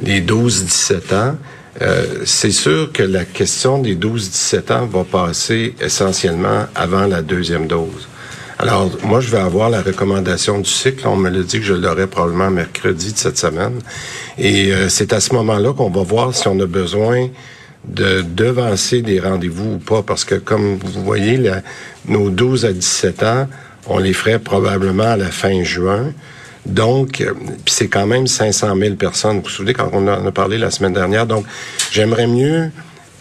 les 0.00 0.20
12-17 0.20 1.14
ans. 1.14 1.36
c'est 2.24 2.52
sûr 2.52 2.92
que 2.92 3.02
la 3.02 3.24
question 3.24 3.78
des 3.78 3.96
12-17 3.96 4.72
ans 4.72 4.86
va 4.86 5.04
passer 5.04 5.74
essentiellement 5.80 6.66
avant 6.74 7.06
la 7.06 7.22
deuxième 7.22 7.66
dose. 7.66 8.06
Alors, 8.58 8.90
moi, 9.04 9.20
je 9.20 9.30
vais 9.30 9.38
avoir 9.38 9.68
la 9.68 9.82
recommandation 9.82 10.58
du 10.58 10.70
cycle. 10.70 11.06
On 11.06 11.16
me 11.16 11.28
l'a 11.28 11.42
dit 11.42 11.58
que 11.58 11.64
je 11.64 11.74
l'aurai 11.74 12.06
probablement 12.06 12.50
mercredi 12.50 13.12
de 13.12 13.18
cette 13.18 13.36
semaine. 13.36 13.80
Et 14.38 14.72
euh, 14.72 14.88
c'est 14.88 15.12
à 15.12 15.20
ce 15.20 15.34
moment-là 15.34 15.74
qu'on 15.74 15.90
va 15.90 16.02
voir 16.02 16.34
si 16.34 16.48
on 16.48 16.58
a 16.60 16.66
besoin 16.66 17.28
de 17.84 18.22
devancer 18.22 19.02
des 19.02 19.20
rendez-vous 19.20 19.74
ou 19.74 19.78
pas. 19.78 20.02
Parce 20.02 20.24
que, 20.24 20.36
comme 20.36 20.78
vous 20.78 21.04
voyez, 21.04 21.38
nos 22.08 22.30
12 22.30 22.64
à 22.64 22.72
17 22.72 23.22
ans, 23.24 23.46
on 23.88 23.98
les 23.98 24.14
ferait 24.14 24.38
probablement 24.38 25.04
à 25.04 25.16
la 25.18 25.30
fin 25.30 25.62
juin. 25.62 26.12
Donc, 26.64 27.20
euh, 27.20 27.34
c'est 27.66 27.88
quand 27.88 28.06
même 28.06 28.26
500 28.26 28.74
000 28.74 28.94
personnes. 28.94 29.36
Vous 29.36 29.42
vous 29.42 29.48
souvenez 29.50 29.74
quand 29.74 29.90
on 29.92 30.08
en 30.08 30.26
a 30.26 30.32
parlé 30.32 30.56
la 30.56 30.70
semaine 30.70 30.94
dernière. 30.94 31.26
Donc, 31.26 31.44
j'aimerais 31.90 32.26
mieux 32.26 32.70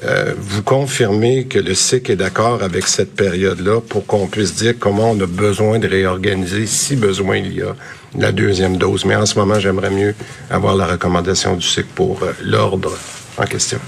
euh, 0.03 0.33
vous 0.37 0.61
confirmez 0.61 1.45
que 1.45 1.57
le 1.57 1.73
SIC 1.73 2.09
est 2.09 2.15
d'accord 2.15 2.61
avec 2.61 2.87
cette 2.87 3.15
période-là 3.15 3.79
pour 3.81 4.05
qu'on 4.05 4.27
puisse 4.27 4.55
dire 4.55 4.73
comment 4.77 5.11
on 5.11 5.19
a 5.21 5.25
besoin 5.25 5.79
de 5.79 5.87
réorganiser, 5.87 6.65
si 6.65 6.95
besoin 6.95 7.37
il 7.37 7.53
y 7.53 7.61
a, 7.61 7.75
la 8.17 8.31
deuxième 8.31 8.77
dose. 8.77 9.05
Mais 9.05 9.15
en 9.15 9.25
ce 9.25 9.37
moment, 9.37 9.59
j'aimerais 9.59 9.89
mieux 9.89 10.15
avoir 10.49 10.75
la 10.75 10.85
recommandation 10.85 11.55
du 11.55 11.65
SIC 11.65 11.85
pour 11.95 12.23
euh, 12.23 12.33
l'ordre 12.41 12.97
en 13.37 13.45
question. 13.45 13.79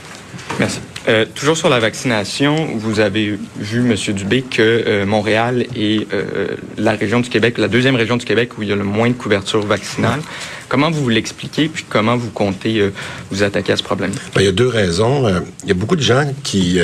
Merci. 0.59 0.79
Euh, 1.07 1.25
toujours 1.35 1.55
sur 1.55 1.69
la 1.69 1.79
vaccination, 1.79 2.67
vous 2.75 2.99
avez 2.99 3.39
vu, 3.57 3.79
M. 3.79 3.95
Dubé, 4.13 4.41
que 4.41 4.61
euh, 4.61 5.05
Montréal 5.05 5.65
est 5.73 6.11
euh, 6.13 6.47
la 6.77 6.91
région 6.91 7.21
du 7.21 7.29
Québec, 7.29 7.57
la 7.57 7.69
deuxième 7.69 7.95
région 7.95 8.17
du 8.17 8.25
Québec 8.25 8.57
où 8.57 8.63
il 8.63 8.69
y 8.69 8.73
a 8.73 8.75
le 8.75 8.83
moins 8.83 9.07
de 9.07 9.13
couverture 9.13 9.65
vaccinale. 9.65 10.19
Comment 10.67 10.91
vous 10.91 11.07
l'expliquez, 11.07 11.69
puis 11.69 11.85
comment 11.87 12.17
vous 12.17 12.29
comptez 12.29 12.91
vous 13.31 13.41
attaquer 13.41 13.71
à 13.71 13.77
ce 13.77 13.83
problème? 13.83 14.11
Ben, 14.35 14.41
il 14.41 14.45
y 14.45 14.49
a 14.49 14.51
deux 14.51 14.67
raisons. 14.67 15.29
il 15.63 15.69
y 15.69 15.71
a 15.71 15.75
beaucoup 15.75 15.95
de 15.95 16.01
gens 16.01 16.29
qui 16.43 16.79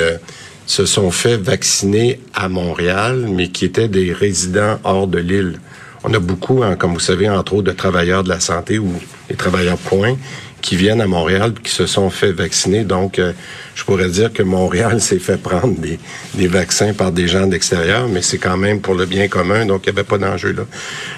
se 0.64 0.86
sont 0.86 1.10
fait 1.10 1.36
vacciner 1.36 2.18
à 2.32 2.48
Montréal, 2.48 3.26
mais 3.30 3.48
qui 3.48 3.66
étaient 3.66 3.88
des 3.88 4.14
résidents 4.14 4.78
hors 4.84 5.06
de 5.06 5.18
l'île. 5.18 5.60
On 6.02 6.14
a 6.14 6.18
beaucoup, 6.18 6.62
hein, 6.62 6.76
comme 6.76 6.94
vous 6.94 7.00
savez, 7.00 7.28
entre 7.28 7.54
autres, 7.54 7.64
de 7.64 7.72
travailleurs 7.72 8.24
de 8.24 8.30
la 8.30 8.40
santé 8.40 8.78
ou 8.78 8.90
des 9.28 9.36
travailleurs 9.36 9.76
points 9.76 10.16
qui 10.64 10.76
viennent 10.76 11.02
à 11.02 11.06
Montréal 11.06 11.52
qui 11.62 11.70
se 11.70 11.84
sont 11.84 12.08
fait 12.08 12.32
vacciner. 12.32 12.84
Donc, 12.84 13.18
euh, 13.18 13.34
je 13.74 13.84
pourrais 13.84 14.08
dire 14.08 14.32
que 14.32 14.42
Montréal 14.42 14.98
s'est 15.08 15.18
fait 15.18 15.36
prendre 15.36 15.78
des, 15.78 15.98
des, 16.36 16.46
vaccins 16.46 16.94
par 16.94 17.12
des 17.12 17.28
gens 17.28 17.46
d'extérieur, 17.46 18.08
mais 18.08 18.22
c'est 18.22 18.38
quand 18.38 18.56
même 18.56 18.80
pour 18.80 18.94
le 18.94 19.04
bien 19.04 19.28
commun, 19.28 19.66
donc 19.66 19.82
il 19.84 19.92
n'y 19.92 19.98
avait 19.98 20.08
pas 20.08 20.16
d'enjeu 20.16 20.52
là. 20.52 20.62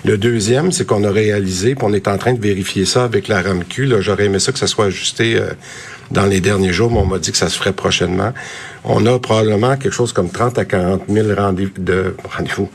Le 0.04 0.18
deuxième, 0.18 0.72
c'est 0.72 0.84
qu'on 0.84 1.04
a 1.04 1.12
réalisé, 1.12 1.76
puis 1.76 1.86
on 1.88 1.92
est 1.92 2.08
en 2.08 2.18
train 2.18 2.34
de 2.34 2.40
vérifier 2.40 2.86
ça 2.86 3.04
avec 3.04 3.28
la 3.28 3.40
RAMQ. 3.40 3.88
J'aurais 4.00 4.24
aimé 4.24 4.40
ça 4.40 4.50
que 4.50 4.58
ça 4.58 4.66
soit 4.66 4.86
ajusté 4.86 5.36
euh, 5.36 5.50
dans 6.10 6.26
les 6.26 6.40
derniers 6.40 6.72
jours, 6.72 6.90
mais 6.90 6.98
on 6.98 7.06
m'a 7.06 7.20
dit 7.20 7.30
que 7.30 7.38
ça 7.38 7.48
se 7.48 7.56
ferait 7.56 7.72
prochainement. 7.72 8.32
On 8.82 9.06
a 9.06 9.16
probablement 9.20 9.76
quelque 9.76 9.94
chose 9.94 10.12
comme 10.12 10.30
30 10.30 10.58
à 10.58 10.64
40 10.64 11.02
000 11.08 11.28
rendez-vous, 11.36 11.70
de 11.78 12.16
rendez-vous, 12.36 12.68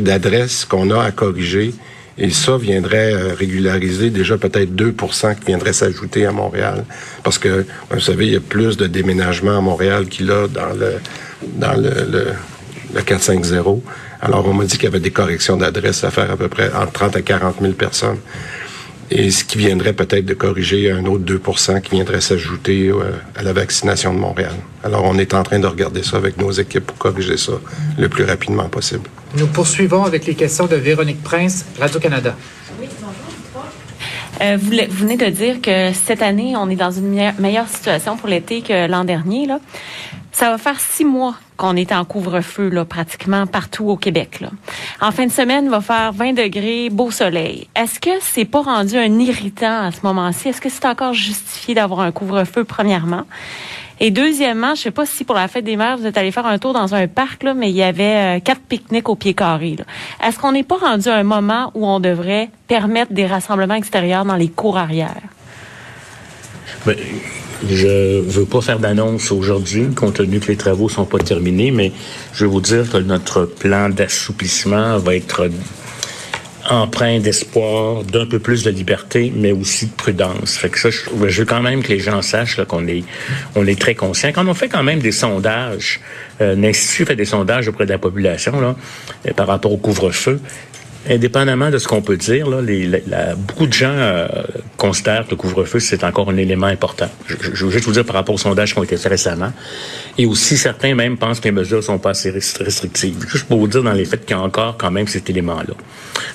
d'adresses 0.00 0.66
qu'on 0.66 0.90
a 0.90 1.02
à 1.02 1.10
corriger 1.10 1.72
et 2.18 2.30
ça 2.30 2.56
viendrait 2.56 3.12
euh, 3.12 3.34
régulariser 3.34 4.10
déjà 4.10 4.36
peut-être 4.36 4.74
2% 4.74 5.34
qui 5.36 5.46
viendraient 5.46 5.72
s'ajouter 5.72 6.26
à 6.26 6.32
Montréal. 6.32 6.84
Parce 7.22 7.38
que, 7.38 7.64
vous 7.90 8.00
savez, 8.00 8.26
il 8.26 8.32
y 8.32 8.36
a 8.36 8.40
plus 8.40 8.76
de 8.76 8.86
déménagements 8.86 9.58
à 9.58 9.60
Montréal 9.60 10.06
qu'il 10.06 10.26
y 10.26 10.30
a 10.30 10.46
dans 10.46 10.72
le, 10.74 10.94
dans 11.56 11.74
le, 11.74 12.34
le 12.94 13.02
450. 13.02 13.82
Alors, 14.20 14.46
on 14.46 14.54
m'a 14.54 14.64
dit 14.64 14.76
qu'il 14.76 14.84
y 14.84 14.86
avait 14.86 15.00
des 15.00 15.10
corrections 15.10 15.56
d'adresse 15.56 16.04
à 16.04 16.10
faire 16.10 16.30
à 16.30 16.36
peu 16.36 16.48
près 16.48 16.70
entre 16.74 16.92
30 16.92 17.16
à 17.16 17.22
40 17.22 17.56
000 17.60 17.72
personnes 17.72 18.18
et 19.14 19.30
ce 19.30 19.44
qui 19.44 19.58
viendrait 19.58 19.92
peut-être 19.92 20.24
de 20.24 20.34
corriger 20.34 20.90
un 20.90 21.04
autre 21.04 21.24
2% 21.24 21.82
qui 21.82 21.90
viendrait 21.96 22.20
s'ajouter 22.20 22.88
euh, 22.88 23.12
à 23.36 23.42
la 23.42 23.52
vaccination 23.52 24.14
de 24.14 24.18
Montréal. 24.18 24.54
Alors, 24.84 25.04
on 25.04 25.18
est 25.18 25.34
en 25.34 25.42
train 25.42 25.58
de 25.58 25.66
regarder 25.66 26.02
ça 26.02 26.16
avec 26.16 26.38
nos 26.38 26.50
équipes 26.50 26.86
pour 26.86 26.96
corriger 26.96 27.36
ça 27.36 27.52
le 27.98 28.08
plus 28.08 28.24
rapidement 28.24 28.68
possible. 28.68 29.08
Nous 29.36 29.46
poursuivons 29.46 30.04
avec 30.04 30.26
les 30.26 30.34
questions 30.34 30.66
de 30.66 30.76
Véronique 30.76 31.22
Prince, 31.22 31.64
Radio-Canada. 31.80 32.36
Oui, 32.78 32.86
euh, 34.42 34.58
vous, 34.60 34.70
venez 34.70 35.16
de 35.16 35.26
dire 35.26 35.62
que 35.62 35.92
cette 35.92 36.20
année, 36.20 36.54
on 36.56 36.68
est 36.68 36.76
dans 36.76 36.90
une 36.90 37.32
meilleure 37.38 37.68
situation 37.68 38.16
pour 38.16 38.28
l'été 38.28 38.60
que 38.60 38.86
l'an 38.86 39.04
dernier. 39.04 39.46
Là. 39.46 39.58
Ça 40.32 40.50
va 40.50 40.58
faire 40.58 40.80
six 40.80 41.04
mois 41.04 41.34
qu'on 41.56 41.76
est 41.76 41.92
en 41.92 42.04
couvre-feu 42.04 42.68
là, 42.68 42.84
pratiquement 42.84 43.46
partout 43.46 43.88
au 43.88 43.96
Québec. 43.96 44.40
Là. 44.40 44.50
En 45.00 45.12
fin 45.12 45.26
de 45.26 45.32
semaine, 45.32 45.66
il 45.66 45.70
va 45.70 45.80
faire 45.80 46.12
20 46.12 46.32
degrés, 46.32 46.90
beau 46.90 47.10
soleil. 47.10 47.68
Est-ce 47.74 48.00
que 48.00 48.10
c'est 48.20 48.44
pas 48.44 48.62
rendu 48.62 48.96
un 48.96 49.18
irritant 49.18 49.86
à 49.86 49.92
ce 49.92 50.00
moment-ci? 50.02 50.48
Est-ce 50.48 50.60
que 50.60 50.68
c'est 50.68 50.86
encore 50.86 51.14
justifié 51.14 51.74
d'avoir 51.74 52.00
un 52.00 52.12
couvre-feu, 52.12 52.64
premièrement? 52.64 53.24
Et 54.04 54.10
deuxièmement, 54.10 54.74
je 54.74 54.82
sais 54.82 54.90
pas 54.90 55.06
si 55.06 55.22
pour 55.22 55.36
la 55.36 55.46
fête 55.46 55.64
des 55.64 55.76
mères, 55.76 55.96
vous 55.96 56.06
êtes 56.06 56.18
allé 56.18 56.32
faire 56.32 56.44
un 56.44 56.58
tour 56.58 56.72
dans 56.72 56.92
un 56.92 57.06
parc, 57.06 57.44
là, 57.44 57.54
mais 57.54 57.70
il 57.70 57.76
y 57.76 57.84
avait 57.84 58.38
euh, 58.38 58.40
quatre 58.40 58.60
pique-niques 58.60 59.08
au 59.08 59.14
pied 59.14 59.32
carré. 59.32 59.76
Est-ce 60.26 60.40
qu'on 60.40 60.50
n'est 60.50 60.64
pas 60.64 60.76
rendu 60.76 61.08
à 61.08 61.14
un 61.14 61.22
moment 61.22 61.70
où 61.76 61.86
on 61.86 62.00
devrait 62.00 62.50
permettre 62.66 63.12
des 63.12 63.26
rassemblements 63.26 63.76
extérieurs 63.76 64.24
dans 64.24 64.34
les 64.34 64.48
cours 64.48 64.76
arrière? 64.76 65.22
Ben, 66.84 66.96
je 67.70 68.20
veux 68.22 68.44
pas 68.44 68.60
faire 68.60 68.80
d'annonce 68.80 69.30
aujourd'hui, 69.30 69.86
compte 69.94 70.14
tenu 70.14 70.40
que 70.40 70.48
les 70.48 70.56
travaux 70.56 70.88
sont 70.88 71.04
pas 71.04 71.18
terminés, 71.20 71.70
mais 71.70 71.92
je 72.32 72.44
vais 72.44 72.50
vous 72.50 72.60
dire 72.60 72.90
que 72.90 72.98
notre 72.98 73.44
plan 73.44 73.88
d'assouplissement 73.88 74.98
va 74.98 75.14
être 75.14 75.48
empreint 76.68 77.18
d'espoir, 77.18 78.04
d'un 78.04 78.26
peu 78.26 78.38
plus 78.38 78.62
de 78.62 78.70
liberté, 78.70 79.32
mais 79.34 79.52
aussi 79.52 79.86
de 79.86 79.92
prudence. 79.92 80.56
Fait 80.56 80.68
que 80.68 80.78
ça, 80.78 80.90
je, 80.90 81.00
veux 81.10 81.44
quand 81.44 81.62
même 81.62 81.82
que 81.82 81.88
les 81.88 81.98
gens 81.98 82.22
sachent 82.22 82.62
qu'on 82.64 82.86
est, 82.86 83.04
on 83.54 83.66
est 83.66 83.80
très 83.80 83.94
conscient. 83.94 84.30
Quand 84.32 84.46
on 84.46 84.54
fait 84.54 84.68
quand 84.68 84.82
même 84.82 85.00
des 85.00 85.12
sondages, 85.12 86.00
euh, 86.40 86.54
l'Institut 86.54 87.06
fait 87.06 87.16
des 87.16 87.24
sondages 87.24 87.68
auprès 87.68 87.86
de 87.86 87.90
la 87.90 87.98
population 87.98 88.60
là, 88.60 88.76
euh, 89.26 89.32
par 89.32 89.46
rapport 89.46 89.72
au 89.72 89.76
couvre-feu, 89.76 90.40
indépendamment 91.08 91.70
de 91.70 91.78
ce 91.78 91.88
qu'on 91.88 92.02
peut 92.02 92.16
dire, 92.16 92.48
là, 92.48 92.60
les, 92.60 93.02
beaucoup 93.36 93.66
de 93.66 93.72
gens 93.72 93.92
euh, 93.92 94.28
considèrent 94.76 95.24
que 95.26 95.32
le 95.32 95.36
couvre-feu, 95.36 95.80
c'est 95.80 96.04
encore 96.04 96.30
un 96.30 96.36
élément 96.36 96.66
important. 96.66 97.08
Je, 97.26 97.34
je, 97.52 97.64
veux 97.64 97.70
juste 97.70 97.84
vous 97.84 97.92
dire 97.92 98.04
par 98.04 98.14
rapport 98.14 98.34
aux 98.34 98.38
sondages 98.38 98.72
qui 98.72 98.78
ont 98.78 98.84
été 98.84 98.96
faits 98.96 99.10
récemment. 99.10 99.52
Et 100.18 100.26
aussi, 100.26 100.56
certains 100.56 100.94
même 100.94 101.16
pensent 101.16 101.40
que 101.40 101.48
les 101.48 101.52
mesures 101.52 101.82
sont 101.82 101.98
pas 101.98 102.10
assez 102.10 102.30
restrictives. 102.30 103.26
Juste 103.28 103.46
pour 103.46 103.58
vous 103.58 103.68
dire 103.68 103.82
dans 103.82 103.92
les 103.92 104.04
faits 104.04 104.24
qu'il 104.24 104.36
y 104.36 104.38
a 104.38 104.42
encore 104.42 104.76
quand 104.78 104.90
même 104.90 105.08
cet 105.08 105.28
élément-là. 105.28 105.74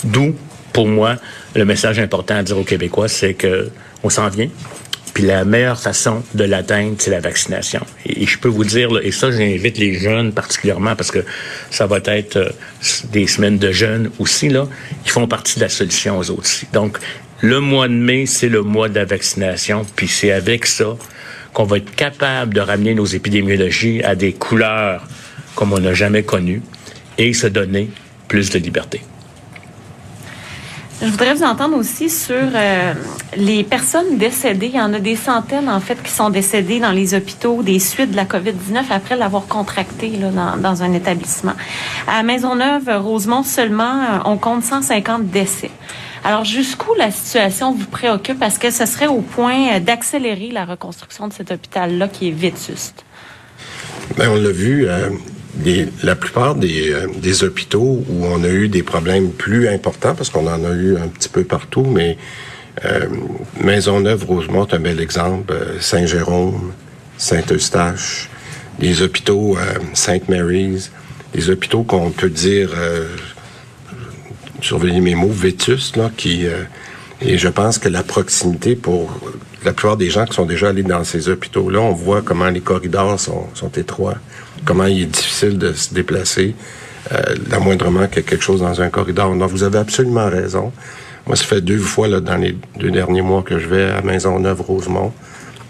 D'où, 0.04 0.36
pour 0.74 0.88
moi, 0.88 1.16
le 1.56 1.66
message 1.66 2.00
important 2.00 2.36
à 2.36 2.44
dire 2.44 2.58
aux 2.58 2.64
Québécois, 2.64 3.08
c'est 3.08 3.34
que 3.34 3.70
on 4.04 4.10
s'en 4.10 4.30
vient. 4.30 4.50
Puis 5.18 5.26
la 5.26 5.46
meilleure 5.46 5.80
façon 5.80 6.22
de 6.36 6.44
l'atteindre, 6.44 6.94
c'est 7.00 7.10
la 7.10 7.20
vaccination. 7.20 7.82
Et, 8.06 8.28
je 8.28 8.38
peux 8.38 8.50
vous 8.50 8.64
dire, 8.64 9.00
et 9.02 9.10
ça, 9.10 9.32
j'invite 9.32 9.80
les 9.80 9.96
jeunes 9.96 10.32
particulièrement 10.32 10.96
parce 10.96 11.10
que 11.10 11.26
ça 11.72 11.88
va 11.88 11.98
être 12.06 12.36
euh, 12.36 12.50
des 13.12 13.26
semaines 13.26 13.58
de 13.58 13.72
jeunes 13.72 14.12
aussi, 14.20 14.48
là. 14.48 14.68
Ils 15.06 15.10
font 15.10 15.28
partie 15.28 15.56
de 15.56 15.62
la 15.62 15.70
solution 15.70 16.20
aux 16.20 16.30
autres. 16.30 16.48
Donc, 16.72 17.00
le 17.42 17.60
mois 17.60 17.88
de 17.88 17.96
mai, 17.96 18.28
c'est 18.28 18.48
le 18.48 18.62
mois 18.62 18.90
de 18.90 18.94
la 18.94 19.06
vaccination. 19.06 19.88
Puis 19.96 20.08
c'est 20.08 20.32
avec 20.32 20.68
ça 20.68 20.96
qu'on 21.52 21.64
va 21.64 21.78
être 21.78 21.96
capable 21.96 22.54
de 22.54 22.62
ramener 22.62 22.94
nos 22.94 23.08
épidémiologies 23.08 24.04
à 24.04 24.14
des 24.14 24.34
couleurs 24.34 25.08
comme 25.56 25.74
on 25.74 25.80
n'a 25.80 25.96
jamais 25.96 26.22
connues 26.22 26.62
et 27.18 27.34
se 27.34 27.48
donner 27.48 27.90
plus 28.28 28.52
de 28.52 28.60
liberté. 28.60 29.02
Je 31.00 31.06
voudrais 31.06 31.36
vous 31.36 31.44
entendre 31.44 31.78
aussi 31.78 32.10
sur 32.10 32.36
euh, 32.36 32.94
les 33.36 33.64
personnes 33.64 34.18
décédées. 34.18 34.72
Il 34.74 34.78
y 34.78 34.82
en 34.82 34.94
a 34.96 35.00
des 35.00 35.16
centaines, 35.16 35.70
en 35.70 35.80
fait, 35.80 36.02
qui 36.02 36.12
sont 36.12 36.32
décédées 36.32 36.80
dans 36.80 36.92
les 36.92 37.14
hôpitaux 37.14 37.62
des 37.62 37.78
suites 37.78 38.12
de 38.12 38.16
la 38.16 38.26
COVID-19 38.26 38.86
après 38.90 39.16
l'avoir 39.16 39.46
contracté 39.46 40.10
là, 40.10 40.32
dans, 40.32 40.58
dans, 40.58 40.82
un 40.82 40.94
établissement. 40.94 41.54
À 42.08 42.24
Maisonneuve, 42.24 42.90
Rosemont, 43.00 43.44
seulement, 43.44 43.84
euh, 43.84 44.18
on 44.26 44.38
compte 44.38 44.64
150 44.64 45.28
décès. 45.28 45.70
Alors, 46.24 46.46
jusqu'où 46.46 46.96
la 46.98 47.12
situation 47.12 47.74
vous 47.74 47.86
préoccupe? 47.86 48.42
Est-ce 48.42 48.58
que 48.58 48.72
ce 48.72 48.88
serait 48.88 49.08
au 49.08 49.22
point 49.22 49.76
euh, 49.76 49.80
d'accélérer 49.80 50.50
la 50.52 50.66
reconstruction 50.66 51.28
de 51.28 51.34
cet 51.34 51.52
hôpital-là 51.52 52.08
qui 52.08 52.30
est 52.30 52.36
vétuste? 52.36 53.06
Bien, 54.18 54.32
on 54.32 54.36
l'a 54.36 54.52
vu, 54.52 54.88
la 56.04 56.16
plupart 56.16 56.56
des, 56.56 56.92
euh, 56.92 57.08
des, 57.18 57.44
hôpitaux 57.44 58.04
où 58.10 58.26
on 58.26 58.44
a 58.44 58.50
eu 58.50 58.68
des 58.68 58.84
problèmes 58.84 59.32
plus 59.32 59.68
importants, 59.68 60.16
parce 60.16 60.30
qu'on 60.30 60.48
en 60.48 60.64
a 60.64 60.72
eu 60.74 60.98
un 60.98 61.08
petit 61.08 61.30
peu 61.30 61.44
partout, 61.44 61.84
mais 61.84 62.18
euh, 62.86 63.08
Maisonneuve, 63.62 64.26
Rosemont, 64.26 64.68
un 64.72 64.80
bel 64.80 65.00
exemple, 65.00 65.54
euh, 65.54 65.80
Saint-Jérôme, 65.80 66.74
Saint-Eustache, 67.18 68.30
les 68.80 69.02
hôpitaux 69.02 69.58
euh, 69.58 69.80
Sainte 69.94 70.30
Mary's, 70.30 70.92
les 71.34 71.50
hôpitaux 71.50 71.84
qu'on 71.84 72.12
peut 72.12 72.30
dire, 72.30 72.70
euh, 72.76 73.08
surveiller 74.62 75.02
mes 75.02 75.16
mots, 75.16 75.30
vétus, 75.30 75.96
là, 75.96 76.12
qui... 76.16 76.46
et 77.22 77.38
je 77.38 77.48
pense 77.48 77.78
que 77.78 77.90
la 77.90 78.02
proximité 78.02 78.76
pour 78.76 79.20
la 79.64 79.72
plupart 79.72 79.98
des 79.98 80.10
gens 80.10 80.26
qui 80.26 80.34
sont 80.34 80.46
déjà 80.46 80.70
allés 80.70 80.84
dans 80.84 81.04
ces 81.04 81.30
hôpitaux-là, 81.30 81.80
on 81.80 81.94
voit 81.94 82.22
comment 82.24 82.50
les 82.50 82.62
corridors 82.62 83.20
sont 83.20 83.72
étroits 83.76 84.18
comment 84.68 84.86
il 84.86 85.04
est 85.04 85.06
difficile 85.06 85.58
de 85.58 85.72
se 85.72 85.94
déplacer, 85.94 86.54
euh, 87.14 87.22
la 87.50 87.60
moindrement 87.60 88.06
qu'il 88.08 88.18
y 88.18 88.20
a 88.20 88.30
quelque 88.30 88.44
chose 88.44 88.62
dans 88.62 88.82
un 88.82 88.90
corridor. 88.90 89.34
Donc, 89.34 89.50
vous 89.50 89.64
avez 89.64 89.80
absolument 89.80 90.30
raison. 90.30 90.74
Moi, 91.26 91.36
ça 91.38 91.46
fait 91.46 91.62
deux 91.62 91.80
fois 91.80 92.08
là, 92.08 92.20
dans 92.20 92.36
les 92.36 92.56
deux 92.78 92.92
derniers 92.92 93.22
mois 93.22 93.42
que 93.42 93.58
je 93.58 93.68
vais 93.68 93.90
à 93.90 94.02
Maisonneuve-Rosemont 94.02 95.14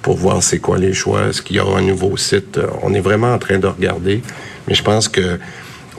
pour 0.02 0.18
voir 0.18 0.42
c'est 0.42 0.60
quoi 0.60 0.78
les 0.78 0.94
choix, 0.94 1.28
est-ce 1.28 1.42
qu'il 1.42 1.58
y 1.58 1.60
aura 1.60 1.80
un 1.80 1.82
nouveau 1.82 2.18
site. 2.18 2.60
On 2.82 2.94
est 2.94 3.00
vraiment 3.00 3.34
en 3.34 3.40
train 3.40 3.60
de 3.60 3.68
regarder, 3.68 4.22
mais 4.68 4.74
je 4.74 4.84
pense 4.84 5.08
que 5.08 5.40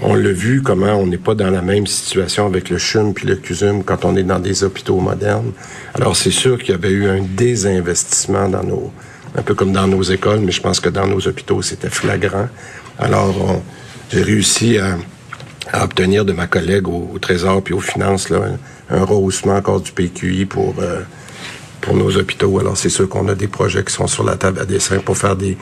on 0.01 0.15
l'a 0.15 0.31
vu 0.31 0.63
comment 0.63 0.95
on 0.95 1.07
n'est 1.07 1.19
pas 1.19 1.35
dans 1.35 1.51
la 1.51 1.61
même 1.61 1.87
situation 1.87 2.47
avec 2.47 2.71
le 2.71 2.79
CHUM 2.79 3.15
puis 3.15 3.27
le 3.27 3.35
CUSUM 3.35 3.83
quand 3.83 4.05
on 4.05 4.17
est 4.17 4.23
dans 4.23 4.39
des 4.39 4.63
hôpitaux 4.63 5.01
modernes. 5.01 5.51
Alors 5.95 6.17
c'est 6.17 6.31
sûr 6.31 6.57
qu'il 6.59 6.71
y 6.71 6.75
avait 6.75 6.91
eu 6.91 7.09
un 7.09 7.21
désinvestissement 7.21 8.49
dans 8.49 8.63
nos 8.63 8.93
un 9.37 9.43
peu 9.43 9.55
comme 9.55 9.73
dans 9.73 9.87
nos 9.87 10.03
écoles, 10.03 10.41
mais 10.41 10.53
je 10.53 10.61
pense 10.61 10.81
que 10.81 10.89
dans 10.89 11.07
nos 11.07 11.27
hôpitaux, 11.27 11.63
c'était 11.63 11.91
flagrant. 11.91 12.49
Alors, 12.99 13.63
j'ai 14.11 14.23
réussi 14.23 14.79
à, 14.79 14.97
obtenir 15.85 16.25
de 16.25 16.33
ma 16.33 16.47
collègue 16.47 16.89
au, 16.89 17.19
Trésor 17.21 17.63
puis 17.63 17.75
aux 17.75 17.81
finances 17.81 18.31
là, 18.31 18.41
un, 18.91 19.05
rehaussement 19.05 19.57
encore 19.57 19.81
du 19.81 19.93
PQI 19.93 20.47
pour, 20.47 20.75
euh, 20.81 21.03
pour 21.81 21.95
nos 21.95 22.17
hôpitaux. 22.17 22.59
Alors, 22.59 22.77
c'est 22.77 22.89
sûr 22.89 23.09
qu'on 23.09 23.29
a 23.29 23.35
des 23.35 23.49
projets 23.49 23.85
qui 23.85 23.93
sont 23.93 24.07
sur 24.07 24.25
la 24.25 24.37
table 24.37 24.61
à 24.61 24.65
dessin 24.65 24.99
pour 24.99 25.17
faire 25.17 25.37
des, 25.37 25.57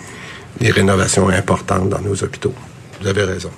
des 0.60 0.70
rénovations 0.70 1.28
importantes 1.28 1.88
dans 1.88 2.00
nos 2.00 2.22
hôpitaux. 2.22 2.54
Vous 3.00 3.08
avez 3.08 3.24
raison. 3.24 3.50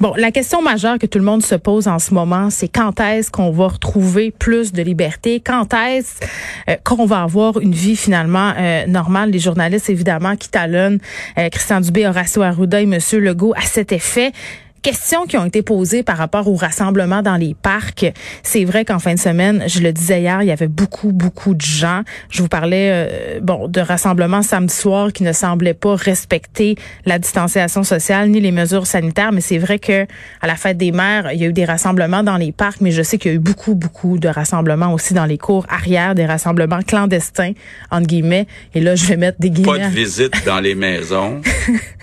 Bon, 0.00 0.12
la 0.16 0.30
question 0.30 0.60
majeure 0.60 0.98
que 0.98 1.06
tout 1.06 1.18
le 1.18 1.24
monde 1.24 1.42
se 1.42 1.54
pose 1.54 1.88
en 1.88 1.98
ce 1.98 2.12
moment, 2.12 2.50
c'est 2.50 2.68
quand 2.68 3.00
est-ce 3.00 3.30
qu'on 3.30 3.50
va 3.50 3.68
retrouver 3.68 4.30
plus 4.30 4.72
de 4.72 4.82
liberté? 4.82 5.40
Quand 5.40 5.72
est-ce 5.72 6.20
euh, 6.68 6.76
qu'on 6.84 7.06
va 7.06 7.22
avoir 7.22 7.58
une 7.60 7.72
vie 7.72 7.96
finalement 7.96 8.52
euh, 8.58 8.86
normale? 8.86 9.30
Les 9.30 9.38
journalistes, 9.38 9.88
évidemment, 9.88 10.36
qui 10.36 10.50
talonnent 10.50 10.98
euh, 11.38 11.48
Christian 11.48 11.80
Dubé, 11.80 12.06
Horacio 12.06 12.42
Arruda 12.42 12.82
et 12.82 12.86
Monsieur 12.86 13.18
Legault 13.18 13.54
à 13.56 13.62
cet 13.62 13.92
effet 13.92 14.32
questions 14.82 15.26
qui 15.26 15.36
ont 15.36 15.44
été 15.44 15.62
posées 15.62 16.02
par 16.02 16.16
rapport 16.16 16.48
au 16.48 16.54
rassemblement 16.54 17.22
dans 17.22 17.36
les 17.36 17.54
parcs. 17.54 18.06
C'est 18.42 18.64
vrai 18.64 18.84
qu'en 18.84 18.98
fin 18.98 19.14
de 19.14 19.18
semaine, 19.18 19.64
je 19.66 19.80
le 19.80 19.92
disais 19.92 20.20
hier, 20.20 20.42
il 20.42 20.48
y 20.48 20.52
avait 20.52 20.68
beaucoup, 20.68 21.12
beaucoup 21.12 21.54
de 21.54 21.60
gens. 21.60 22.02
Je 22.30 22.42
vous 22.42 22.48
parlais 22.48 22.90
euh, 22.92 23.40
bon 23.42 23.68
de 23.68 23.80
rassemblements 23.80 24.42
samedi 24.42 24.74
soir 24.74 25.12
qui 25.12 25.22
ne 25.22 25.32
semblaient 25.32 25.74
pas 25.74 25.94
respecter 25.96 26.76
la 27.04 27.18
distanciation 27.18 27.82
sociale 27.82 28.30
ni 28.30 28.40
les 28.40 28.52
mesures 28.52 28.86
sanitaires. 28.86 29.32
Mais 29.32 29.40
c'est 29.40 29.58
vrai 29.58 29.78
que 29.78 30.06
à 30.40 30.46
la 30.46 30.56
fête 30.56 30.76
des 30.76 30.92
mères, 30.92 31.32
il 31.32 31.40
y 31.40 31.44
a 31.44 31.48
eu 31.48 31.52
des 31.52 31.64
rassemblements 31.64 32.22
dans 32.22 32.36
les 32.36 32.52
parcs, 32.52 32.80
mais 32.80 32.90
je 32.90 33.02
sais 33.02 33.18
qu'il 33.18 33.30
y 33.30 33.34
a 33.34 33.36
eu 33.36 33.40
beaucoup, 33.40 33.74
beaucoup 33.74 34.18
de 34.18 34.28
rassemblements 34.28 34.92
aussi 34.92 35.14
dans 35.14 35.26
les 35.26 35.38
cours 35.38 35.66
arrière, 35.68 36.14
des 36.14 36.26
rassemblements 36.26 36.82
clandestins 36.82 37.52
entre 37.90 38.06
guillemets. 38.06 38.46
Et 38.74 38.80
là, 38.80 38.94
je 38.94 39.06
vais 39.06 39.16
mettre 39.16 39.40
des 39.40 39.50
guillemets. 39.50 39.78
Pas 39.78 39.88
de 39.88 39.94
visite 39.94 40.44
dans 40.44 40.60
les 40.60 40.74
maisons. 40.74 41.40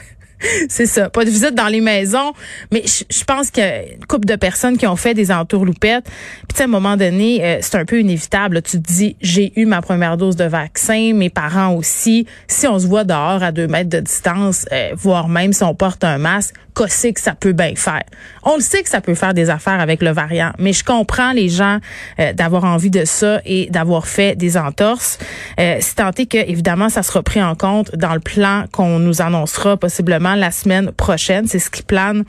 c'est 0.69 0.85
ça. 0.85 1.09
Pas 1.09 1.25
de 1.25 1.29
visite 1.29 1.55
dans 1.55 1.67
les 1.67 1.81
maisons, 1.81 2.33
mais 2.71 2.83
je, 2.85 3.23
pense 3.23 3.51
qu'il 3.51 3.63
y 3.63 3.67
a 3.67 3.83
une 3.83 4.05
couple 4.05 4.25
de 4.25 4.35
personnes 4.35 4.77
qui 4.77 4.87
ont 4.87 4.95
fait 4.95 5.13
des 5.13 5.31
entourloupettes. 5.31 6.05
Puis 6.53 6.61
à 6.61 6.65
un 6.65 6.67
moment 6.67 6.97
donné, 6.97 7.43
euh, 7.43 7.57
c'est 7.61 7.77
un 7.77 7.85
peu 7.85 7.99
inévitable. 7.99 8.61
Tu 8.61 8.81
te 8.81 8.91
dis, 8.91 9.15
j'ai 9.21 9.53
eu 9.59 9.65
ma 9.65 9.81
première 9.81 10.17
dose 10.17 10.35
de 10.35 10.45
vaccin, 10.45 11.13
mes 11.13 11.29
parents 11.29 11.75
aussi. 11.75 12.27
Si 12.47 12.67
on 12.67 12.79
se 12.79 12.87
voit 12.87 13.03
dehors 13.03 13.43
à 13.43 13.51
deux 13.51 13.67
mètres 13.67 13.89
de 13.89 13.99
distance, 13.99 14.65
euh, 14.71 14.91
voire 14.95 15.27
même 15.27 15.53
si 15.53 15.63
on 15.63 15.75
porte 15.75 16.03
un 16.03 16.17
masque, 16.17 16.55
qu'est-ce 16.75 17.09
que 17.09 17.21
ça 17.21 17.35
peut 17.35 17.53
bien 17.53 17.73
faire? 17.75 18.03
On 18.45 18.55
le 18.55 18.61
sait 18.61 18.83
que 18.83 18.89
ça 18.89 19.01
peut 19.01 19.15
faire 19.15 19.33
des 19.33 19.49
affaires 19.49 19.79
avec 19.79 20.01
le 20.01 20.11
variant, 20.11 20.51
mais 20.59 20.73
je 20.73 20.83
comprends 20.83 21.31
les 21.31 21.49
gens 21.49 21.79
euh, 22.19 22.33
d'avoir 22.33 22.65
envie 22.65 22.89
de 22.89 23.05
ça 23.05 23.41
et 23.45 23.69
d'avoir 23.69 24.07
fait 24.07 24.35
des 24.35 24.57
entorses. 24.57 25.17
Euh, 25.59 25.77
c'est 25.79 25.95
tenté 25.95 26.25
que, 26.25 26.37
évidemment, 26.37 26.89
ça 26.89 27.03
sera 27.03 27.23
pris 27.23 27.41
en 27.41 27.55
compte 27.55 27.95
dans 27.95 28.13
le 28.13 28.19
plan 28.19 28.65
qu'on 28.71 28.99
nous 28.99 29.21
annoncera 29.21 29.77
possiblement 29.77 30.35
la 30.35 30.51
semaine 30.51 30.91
prochaine. 30.91 31.47
C'est 31.47 31.59
ce 31.59 31.69
qui 31.69 31.83
plane 31.83 32.23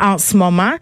en 0.00 0.18
ce 0.18 0.36
moment. 0.36 0.72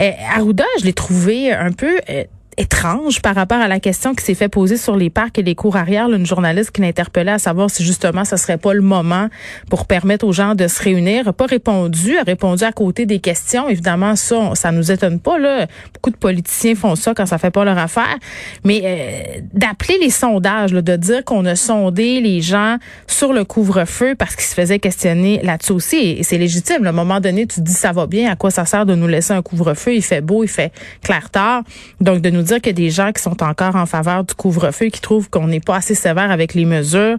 Euh, 0.00 0.10
Arruda, 0.34 0.64
je 0.80 0.84
l'ai 0.84 0.92
trouvé 0.92 1.52
un 1.52 1.72
peu 1.72 1.98
euh, 2.10 2.24
étrange 2.56 3.20
par 3.22 3.34
rapport 3.34 3.58
à 3.58 3.68
la 3.68 3.80
question 3.80 4.14
qui 4.14 4.24
s'est 4.24 4.34
fait 4.34 4.48
poser 4.48 4.76
sur 4.76 4.96
les 4.96 5.10
parcs 5.10 5.38
et 5.38 5.42
les 5.42 5.54
cours 5.54 5.76
arrière. 5.76 6.10
une 6.10 6.26
journaliste 6.26 6.70
qui 6.70 6.80
l'interpellait 6.80 7.32
à 7.32 7.38
savoir 7.38 7.70
si 7.70 7.84
justement 7.84 8.24
ce 8.24 8.36
serait 8.36 8.58
pas 8.58 8.74
le 8.74 8.80
moment 8.80 9.28
pour 9.70 9.86
permettre 9.86 10.26
aux 10.26 10.32
gens 10.32 10.54
de 10.54 10.68
se 10.68 10.82
réunir. 10.82 11.28
A 11.28 11.32
pas 11.32 11.46
répondu, 11.46 12.16
a 12.18 12.22
répondu 12.22 12.64
à 12.64 12.72
côté 12.72 13.06
des 13.06 13.18
questions. 13.18 13.68
Évidemment, 13.68 14.16
ça, 14.16 14.54
ça 14.54 14.72
nous 14.72 14.90
étonne 14.90 15.20
pas. 15.20 15.38
Là. 15.38 15.66
Beaucoup 15.92 16.10
de 16.10 16.16
politiciens 16.16 16.74
font 16.74 16.94
ça 16.94 17.14
quand 17.14 17.26
ça 17.26 17.38
fait 17.38 17.50
pas 17.50 17.64
leur 17.64 17.78
affaire. 17.78 18.16
Mais 18.64 18.82
euh, 18.84 19.40
d'appeler 19.52 19.98
les 20.00 20.10
sondages, 20.10 20.72
de 20.72 20.96
dire 20.96 21.24
qu'on 21.24 21.44
a 21.46 21.56
sondé 21.56 22.20
les 22.20 22.40
gens 22.40 22.76
sur 23.06 23.32
le 23.32 23.44
couvre-feu 23.44 24.14
parce 24.16 24.36
qu'ils 24.36 24.44
se 24.44 24.54
faisaient 24.54 24.78
questionner 24.78 25.40
là-dessus 25.42 25.72
aussi, 25.72 25.96
et, 25.96 26.22
c'est 26.22 26.38
légitime. 26.38 26.86
À 26.86 26.90
un 26.90 26.92
moment 26.92 27.20
donné, 27.20 27.46
tu 27.46 27.56
te 27.56 27.60
dis 27.60 27.72
ça 27.72 27.92
va 27.92 28.06
bien, 28.06 28.30
à 28.30 28.36
quoi 28.36 28.50
ça 28.50 28.64
sert 28.64 28.86
de 28.86 28.94
nous 28.94 29.08
laisser 29.08 29.32
un 29.32 29.42
couvre-feu? 29.42 29.94
Il 29.94 30.02
fait 30.02 30.20
beau, 30.20 30.44
il 30.44 30.48
fait 30.48 30.72
clair 31.02 31.30
tard. 31.30 31.62
Donc, 32.00 32.20
de 32.20 32.30
nous 32.30 32.43
dire 32.44 32.56
qu'il 32.56 32.68
y 32.68 32.70
a 32.70 32.72
des 32.72 32.90
gens 32.90 33.12
qui 33.12 33.22
sont 33.22 33.42
encore 33.42 33.76
en 33.76 33.86
faveur 33.86 34.24
du 34.24 34.34
couvre-feu, 34.34 34.86
qui 34.86 35.00
trouvent 35.00 35.28
qu'on 35.28 35.48
n'est 35.48 35.60
pas 35.60 35.76
assez 35.76 35.94
sévère 35.94 36.30
avec 36.30 36.54
les 36.54 36.64
mesures. 36.64 37.18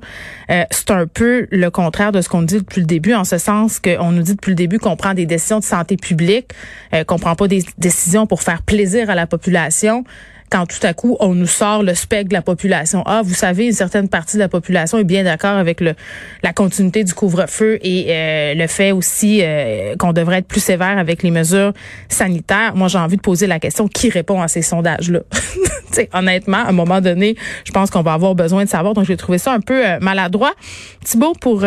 Euh, 0.49 0.63
c'est 0.71 0.91
un 0.91 1.07
peu 1.07 1.47
le 1.51 1.69
contraire 1.69 2.11
de 2.11 2.21
ce 2.21 2.29
qu'on 2.29 2.41
dit 2.41 2.59
depuis 2.59 2.81
le 2.81 2.87
début, 2.87 3.13
en 3.13 3.23
ce 3.23 3.37
sens 3.37 3.79
qu'on 3.79 4.11
nous 4.11 4.21
dit 4.21 4.35
depuis 4.35 4.51
le 4.51 4.55
début 4.55 4.79
qu'on 4.79 4.95
prend 4.95 5.13
des 5.13 5.25
décisions 5.25 5.59
de 5.59 5.63
santé 5.63 5.97
publique, 5.97 6.51
euh, 6.93 7.03
qu'on 7.03 7.19
prend 7.19 7.35
pas 7.35 7.47
des 7.47 7.63
décisions 7.77 8.27
pour 8.27 8.41
faire 8.41 8.61
plaisir 8.61 9.09
à 9.09 9.15
la 9.15 9.27
population. 9.27 10.03
Quand 10.49 10.65
tout 10.65 10.85
à 10.85 10.93
coup 10.93 11.17
on 11.19 11.33
nous 11.33 11.47
sort 11.47 11.83
le 11.83 11.93
spectre 11.93 12.29
de 12.29 12.33
la 12.33 12.41
population. 12.41 13.03
Ah, 13.05 13.21
vous 13.23 13.33
savez, 13.33 13.65
une 13.67 13.73
certaine 13.73 14.09
partie 14.09 14.37
de 14.37 14.41
la 14.41 14.49
population 14.49 14.97
est 14.97 15.03
bien 15.03 15.23
d'accord 15.23 15.57
avec 15.57 15.81
le 15.81 15.95
la 16.43 16.53
continuité 16.53 17.03
du 17.03 17.13
couvre-feu 17.13 17.79
et 17.81 18.07
euh, 18.09 18.53
le 18.53 18.67
fait 18.67 18.91
aussi 18.91 19.39
euh, 19.41 19.95
qu'on 19.97 20.13
devrait 20.13 20.37
être 20.37 20.47
plus 20.47 20.63
sévère 20.63 20.97
avec 20.97 21.23
les 21.23 21.31
mesures 21.31 21.73
sanitaires. 22.09 22.75
Moi, 22.75 22.87
j'ai 22.87 22.97
envie 22.97 23.17
de 23.17 23.21
poser 23.21 23.47
la 23.47 23.59
question 23.59 23.87
qui 23.87 24.09
répond 24.09 24.41
à 24.41 24.47
ces 24.47 24.61
sondages-là? 24.61 25.21
honnêtement, 26.13 26.57
à 26.57 26.69
un 26.69 26.73
moment 26.73 26.99
donné, 26.99 27.35
je 27.63 27.71
pense 27.71 27.89
qu'on 27.89 28.01
va 28.01 28.13
avoir 28.13 28.35
besoin 28.35 28.65
de 28.65 28.69
savoir. 28.69 28.93
Donc, 28.93 29.05
j'ai 29.05 29.15
trouvé 29.17 29.37
ça 29.37 29.53
un 29.53 29.61
peu 29.61 29.85
euh, 29.85 29.97
maladroit. 30.01 30.53
Thibault, 31.03 31.33
pour 31.39 31.63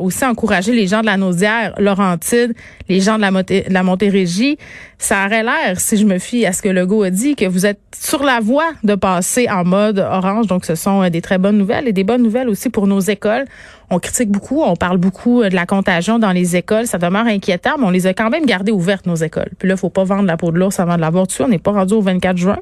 aussi 0.00 0.24
encourager 0.24 0.72
les 0.72 0.86
gens 0.86 1.00
de 1.00 1.06
la 1.06 1.16
Naudière, 1.16 1.74
Laurentide, 1.78 2.54
les 2.88 3.00
gens 3.00 3.16
de 3.16 3.22
la, 3.22 3.30
de 3.30 3.72
la 3.72 3.82
Montérégie, 3.82 4.58
ça 4.98 5.26
aurait 5.26 5.44
l'air, 5.44 5.78
si 5.78 5.96
je 5.96 6.04
me 6.04 6.18
fie 6.18 6.44
à 6.44 6.52
ce 6.52 6.60
que 6.60 6.68
Legault 6.68 7.04
a 7.04 7.10
dit, 7.10 7.36
que 7.36 7.44
vous 7.44 7.66
êtes 7.66 7.78
sur 7.96 8.17
la 8.24 8.40
voie 8.40 8.70
de 8.84 8.94
passer 8.94 9.48
en 9.48 9.64
mode 9.64 9.98
orange. 9.98 10.46
Donc, 10.46 10.64
ce 10.64 10.74
sont 10.74 11.02
euh, 11.02 11.10
des 11.10 11.20
très 11.20 11.38
bonnes 11.38 11.58
nouvelles 11.58 11.88
et 11.88 11.92
des 11.92 12.04
bonnes 12.04 12.22
nouvelles 12.22 12.48
aussi 12.48 12.70
pour 12.70 12.86
nos 12.86 13.00
écoles. 13.00 13.44
On 13.90 13.98
critique 13.98 14.30
beaucoup, 14.30 14.62
on 14.62 14.76
parle 14.76 14.98
beaucoup 14.98 15.42
euh, 15.42 15.48
de 15.48 15.54
la 15.54 15.66
contagion 15.66 16.18
dans 16.18 16.32
les 16.32 16.56
écoles. 16.56 16.86
Ça 16.86 16.98
demeure 16.98 17.26
inquiétant, 17.26 17.76
mais 17.78 17.86
on 17.86 17.90
les 17.90 18.06
a 18.06 18.14
quand 18.14 18.30
même 18.30 18.44
gardées 18.44 18.72
ouvertes, 18.72 19.06
nos 19.06 19.16
écoles. 19.16 19.50
Puis 19.58 19.68
là, 19.68 19.76
faut 19.76 19.88
pas 19.88 20.04
vendre 20.04 20.24
la 20.24 20.36
peau 20.36 20.50
de 20.50 20.58
l'ours 20.58 20.78
avant 20.78 20.96
de 20.96 21.00
l'avoir 21.00 21.26
dessus. 21.26 21.42
On 21.42 21.48
n'est 21.48 21.58
pas 21.58 21.72
rendu 21.72 21.94
au 21.94 22.00
24 22.00 22.36
juin. 22.36 22.58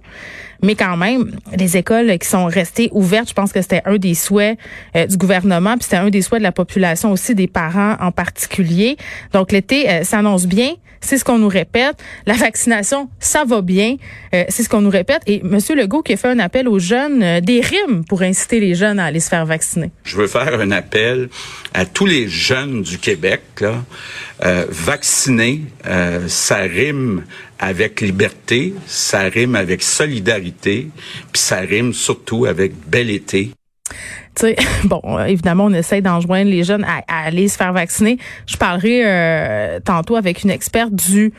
Mais 0.62 0.74
quand 0.74 0.96
même, 0.96 1.32
les 1.56 1.76
écoles 1.76 2.16
qui 2.18 2.28
sont 2.28 2.46
restées 2.46 2.88
ouvertes, 2.92 3.28
je 3.28 3.34
pense 3.34 3.52
que 3.52 3.60
c'était 3.60 3.82
un 3.84 3.96
des 3.96 4.14
souhaits 4.14 4.58
euh, 4.94 5.06
du 5.06 5.16
gouvernement, 5.16 5.74
puis 5.74 5.84
c'était 5.84 5.96
un 5.96 6.08
des 6.08 6.22
souhaits 6.22 6.40
de 6.40 6.44
la 6.44 6.52
population 6.52 7.12
aussi, 7.12 7.34
des 7.34 7.48
parents 7.48 7.96
en 8.00 8.12
particulier. 8.12 8.96
Donc, 9.32 9.52
l'été 9.52 10.04
s'annonce 10.04 10.46
bien. 10.46 10.70
C'est 11.06 11.18
ce 11.18 11.24
qu'on 11.24 11.38
nous 11.38 11.48
répète. 11.48 12.02
La 12.26 12.34
vaccination, 12.34 13.08
ça 13.20 13.44
va 13.44 13.62
bien. 13.62 13.96
Euh, 14.34 14.44
c'est 14.48 14.64
ce 14.64 14.68
qu'on 14.68 14.80
nous 14.80 14.90
répète. 14.90 15.22
Et 15.26 15.40
M. 15.40 15.58
Legault 15.76 16.02
qui 16.02 16.14
a 16.14 16.16
fait 16.16 16.28
un 16.28 16.40
appel 16.40 16.68
aux 16.68 16.80
jeunes, 16.80 17.22
euh, 17.22 17.40
des 17.40 17.60
rimes 17.60 18.04
pour 18.04 18.22
inciter 18.22 18.58
les 18.58 18.74
jeunes 18.74 18.98
à 18.98 19.04
aller 19.04 19.20
se 19.20 19.28
faire 19.28 19.46
vacciner. 19.46 19.90
Je 20.04 20.16
veux 20.16 20.26
faire 20.26 20.58
un 20.58 20.70
appel 20.72 21.15
à 21.74 21.86
tous 21.86 22.06
les 22.06 22.28
jeunes 22.28 22.82
du 22.82 22.98
Québec. 22.98 23.42
Euh, 23.62 24.66
vacciner, 24.68 25.62
ça 26.26 26.56
rime 26.58 27.24
avec 27.58 28.00
liberté, 28.00 28.74
ça 28.86 29.22
rime 29.22 29.54
avec 29.54 29.82
solidarité, 29.82 30.88
puis 31.32 31.40
ça 31.40 31.58
rime 31.60 31.92
surtout 31.92 32.44
avec 32.44 32.72
bel 32.86 33.10
été. 33.10 33.52
Tu 34.36 34.54
bon, 34.84 35.00
évidemment, 35.26 35.64
on 35.64 35.72
essaie 35.72 36.00
d'enjoindre 36.00 36.50
les 36.50 36.64
jeunes 36.64 36.84
à, 36.84 37.02
aller 37.08 37.48
se 37.48 37.56
faire 37.56 37.72
vacciner. 37.72 38.18
Je 38.46 38.56
parlerai 38.56 39.02
euh, 39.04 39.80
tantôt 39.80 40.16
avec 40.16 40.44
une 40.44 40.50
experte 40.50 40.94
du 40.94 41.32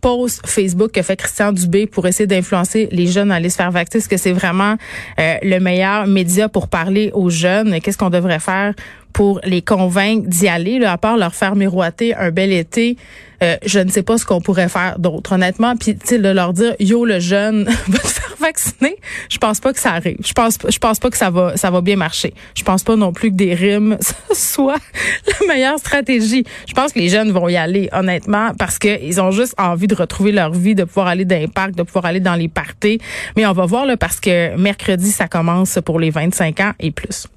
post 0.00 0.46
Facebook 0.46 0.92
que 0.92 1.02
fait 1.02 1.16
Christian 1.16 1.52
Dubé 1.52 1.86
pour 1.86 2.06
essayer 2.06 2.26
d'influencer 2.26 2.88
les 2.92 3.06
jeunes 3.06 3.30
à 3.30 3.36
aller 3.36 3.50
se 3.50 3.56
faire 3.56 3.70
vacciner. 3.70 3.98
Est-ce 3.98 4.08
que 4.08 4.16
c'est 4.16 4.32
vraiment 4.32 4.76
euh, 5.18 5.34
le 5.42 5.58
meilleur 5.58 6.06
média 6.06 6.48
pour 6.48 6.68
parler 6.68 7.10
aux 7.14 7.30
jeunes? 7.30 7.80
Qu'est-ce 7.80 7.98
qu'on 7.98 8.10
devrait 8.10 8.40
faire 8.40 8.74
pour 9.12 9.40
les 9.44 9.62
convaincre 9.62 10.28
d'y 10.28 10.48
aller, 10.48 10.84
à 10.84 10.98
part 10.98 11.16
leur 11.16 11.34
faire 11.34 11.56
miroiter 11.56 12.14
un 12.14 12.30
bel 12.30 12.52
été? 12.52 12.96
Euh, 13.42 13.56
je 13.64 13.78
ne 13.78 13.90
sais 13.90 14.02
pas 14.02 14.18
ce 14.18 14.24
qu'on 14.24 14.40
pourrait 14.40 14.68
faire 14.68 14.98
d'autre, 14.98 15.32
honnêtement. 15.32 15.76
Puis, 15.76 15.96
tu 15.96 16.06
sais, 16.06 16.18
de 16.18 16.28
leur 16.28 16.52
dire, 16.52 16.74
yo, 16.80 17.04
le 17.04 17.20
jeune, 17.20 17.64
va 17.88 17.98
te 17.98 18.06
faire 18.06 18.34
vacciner, 18.40 18.96
je 19.28 19.38
pense 19.38 19.60
pas 19.60 19.72
que 19.72 19.80
ça 19.80 19.92
arrive. 19.92 20.18
Je 20.24 20.32
pense, 20.32 20.58
je 20.68 20.78
pense 20.78 20.98
pas 20.98 21.10
que 21.10 21.16
ça 21.16 21.30
va, 21.30 21.56
ça 21.56 21.70
va 21.70 21.80
bien 21.80 21.96
marcher. 21.96 22.34
Je 22.54 22.62
pense 22.62 22.82
pas 22.82 22.96
non 22.96 23.12
plus 23.12 23.30
que 23.30 23.36
des 23.36 23.54
rimes 23.54 23.98
soit 24.32 24.80
la 25.26 25.46
meilleure 25.46 25.78
stratégie. 25.78 26.44
Je 26.66 26.74
pense 26.74 26.92
que 26.92 26.98
les 26.98 27.08
jeunes 27.08 27.30
vont 27.30 27.48
y 27.48 27.56
aller, 27.56 27.88
honnêtement, 27.92 28.52
parce 28.58 28.78
qu'ils 28.78 29.20
ont 29.20 29.30
juste 29.30 29.54
envie 29.58 29.86
de 29.86 29.94
retrouver 29.94 30.32
leur 30.32 30.52
vie, 30.52 30.74
de 30.74 30.84
pouvoir 30.84 31.08
aller 31.08 31.24
dans 31.24 31.38
les 31.38 31.48
parcs, 31.48 31.74
de 31.74 31.82
pouvoir 31.82 32.06
aller 32.06 32.20
dans 32.20 32.34
les 32.34 32.48
parties. 32.48 33.00
Mais 33.36 33.46
on 33.46 33.52
va 33.52 33.66
voir, 33.66 33.86
là, 33.86 33.96
parce 33.96 34.20
que 34.20 34.56
mercredi, 34.56 35.10
ça 35.10 35.28
commence 35.28 35.78
pour 35.84 36.00
les 36.00 36.10
25 36.10 36.60
ans 36.60 36.72
et 36.80 36.90
plus. 36.90 37.28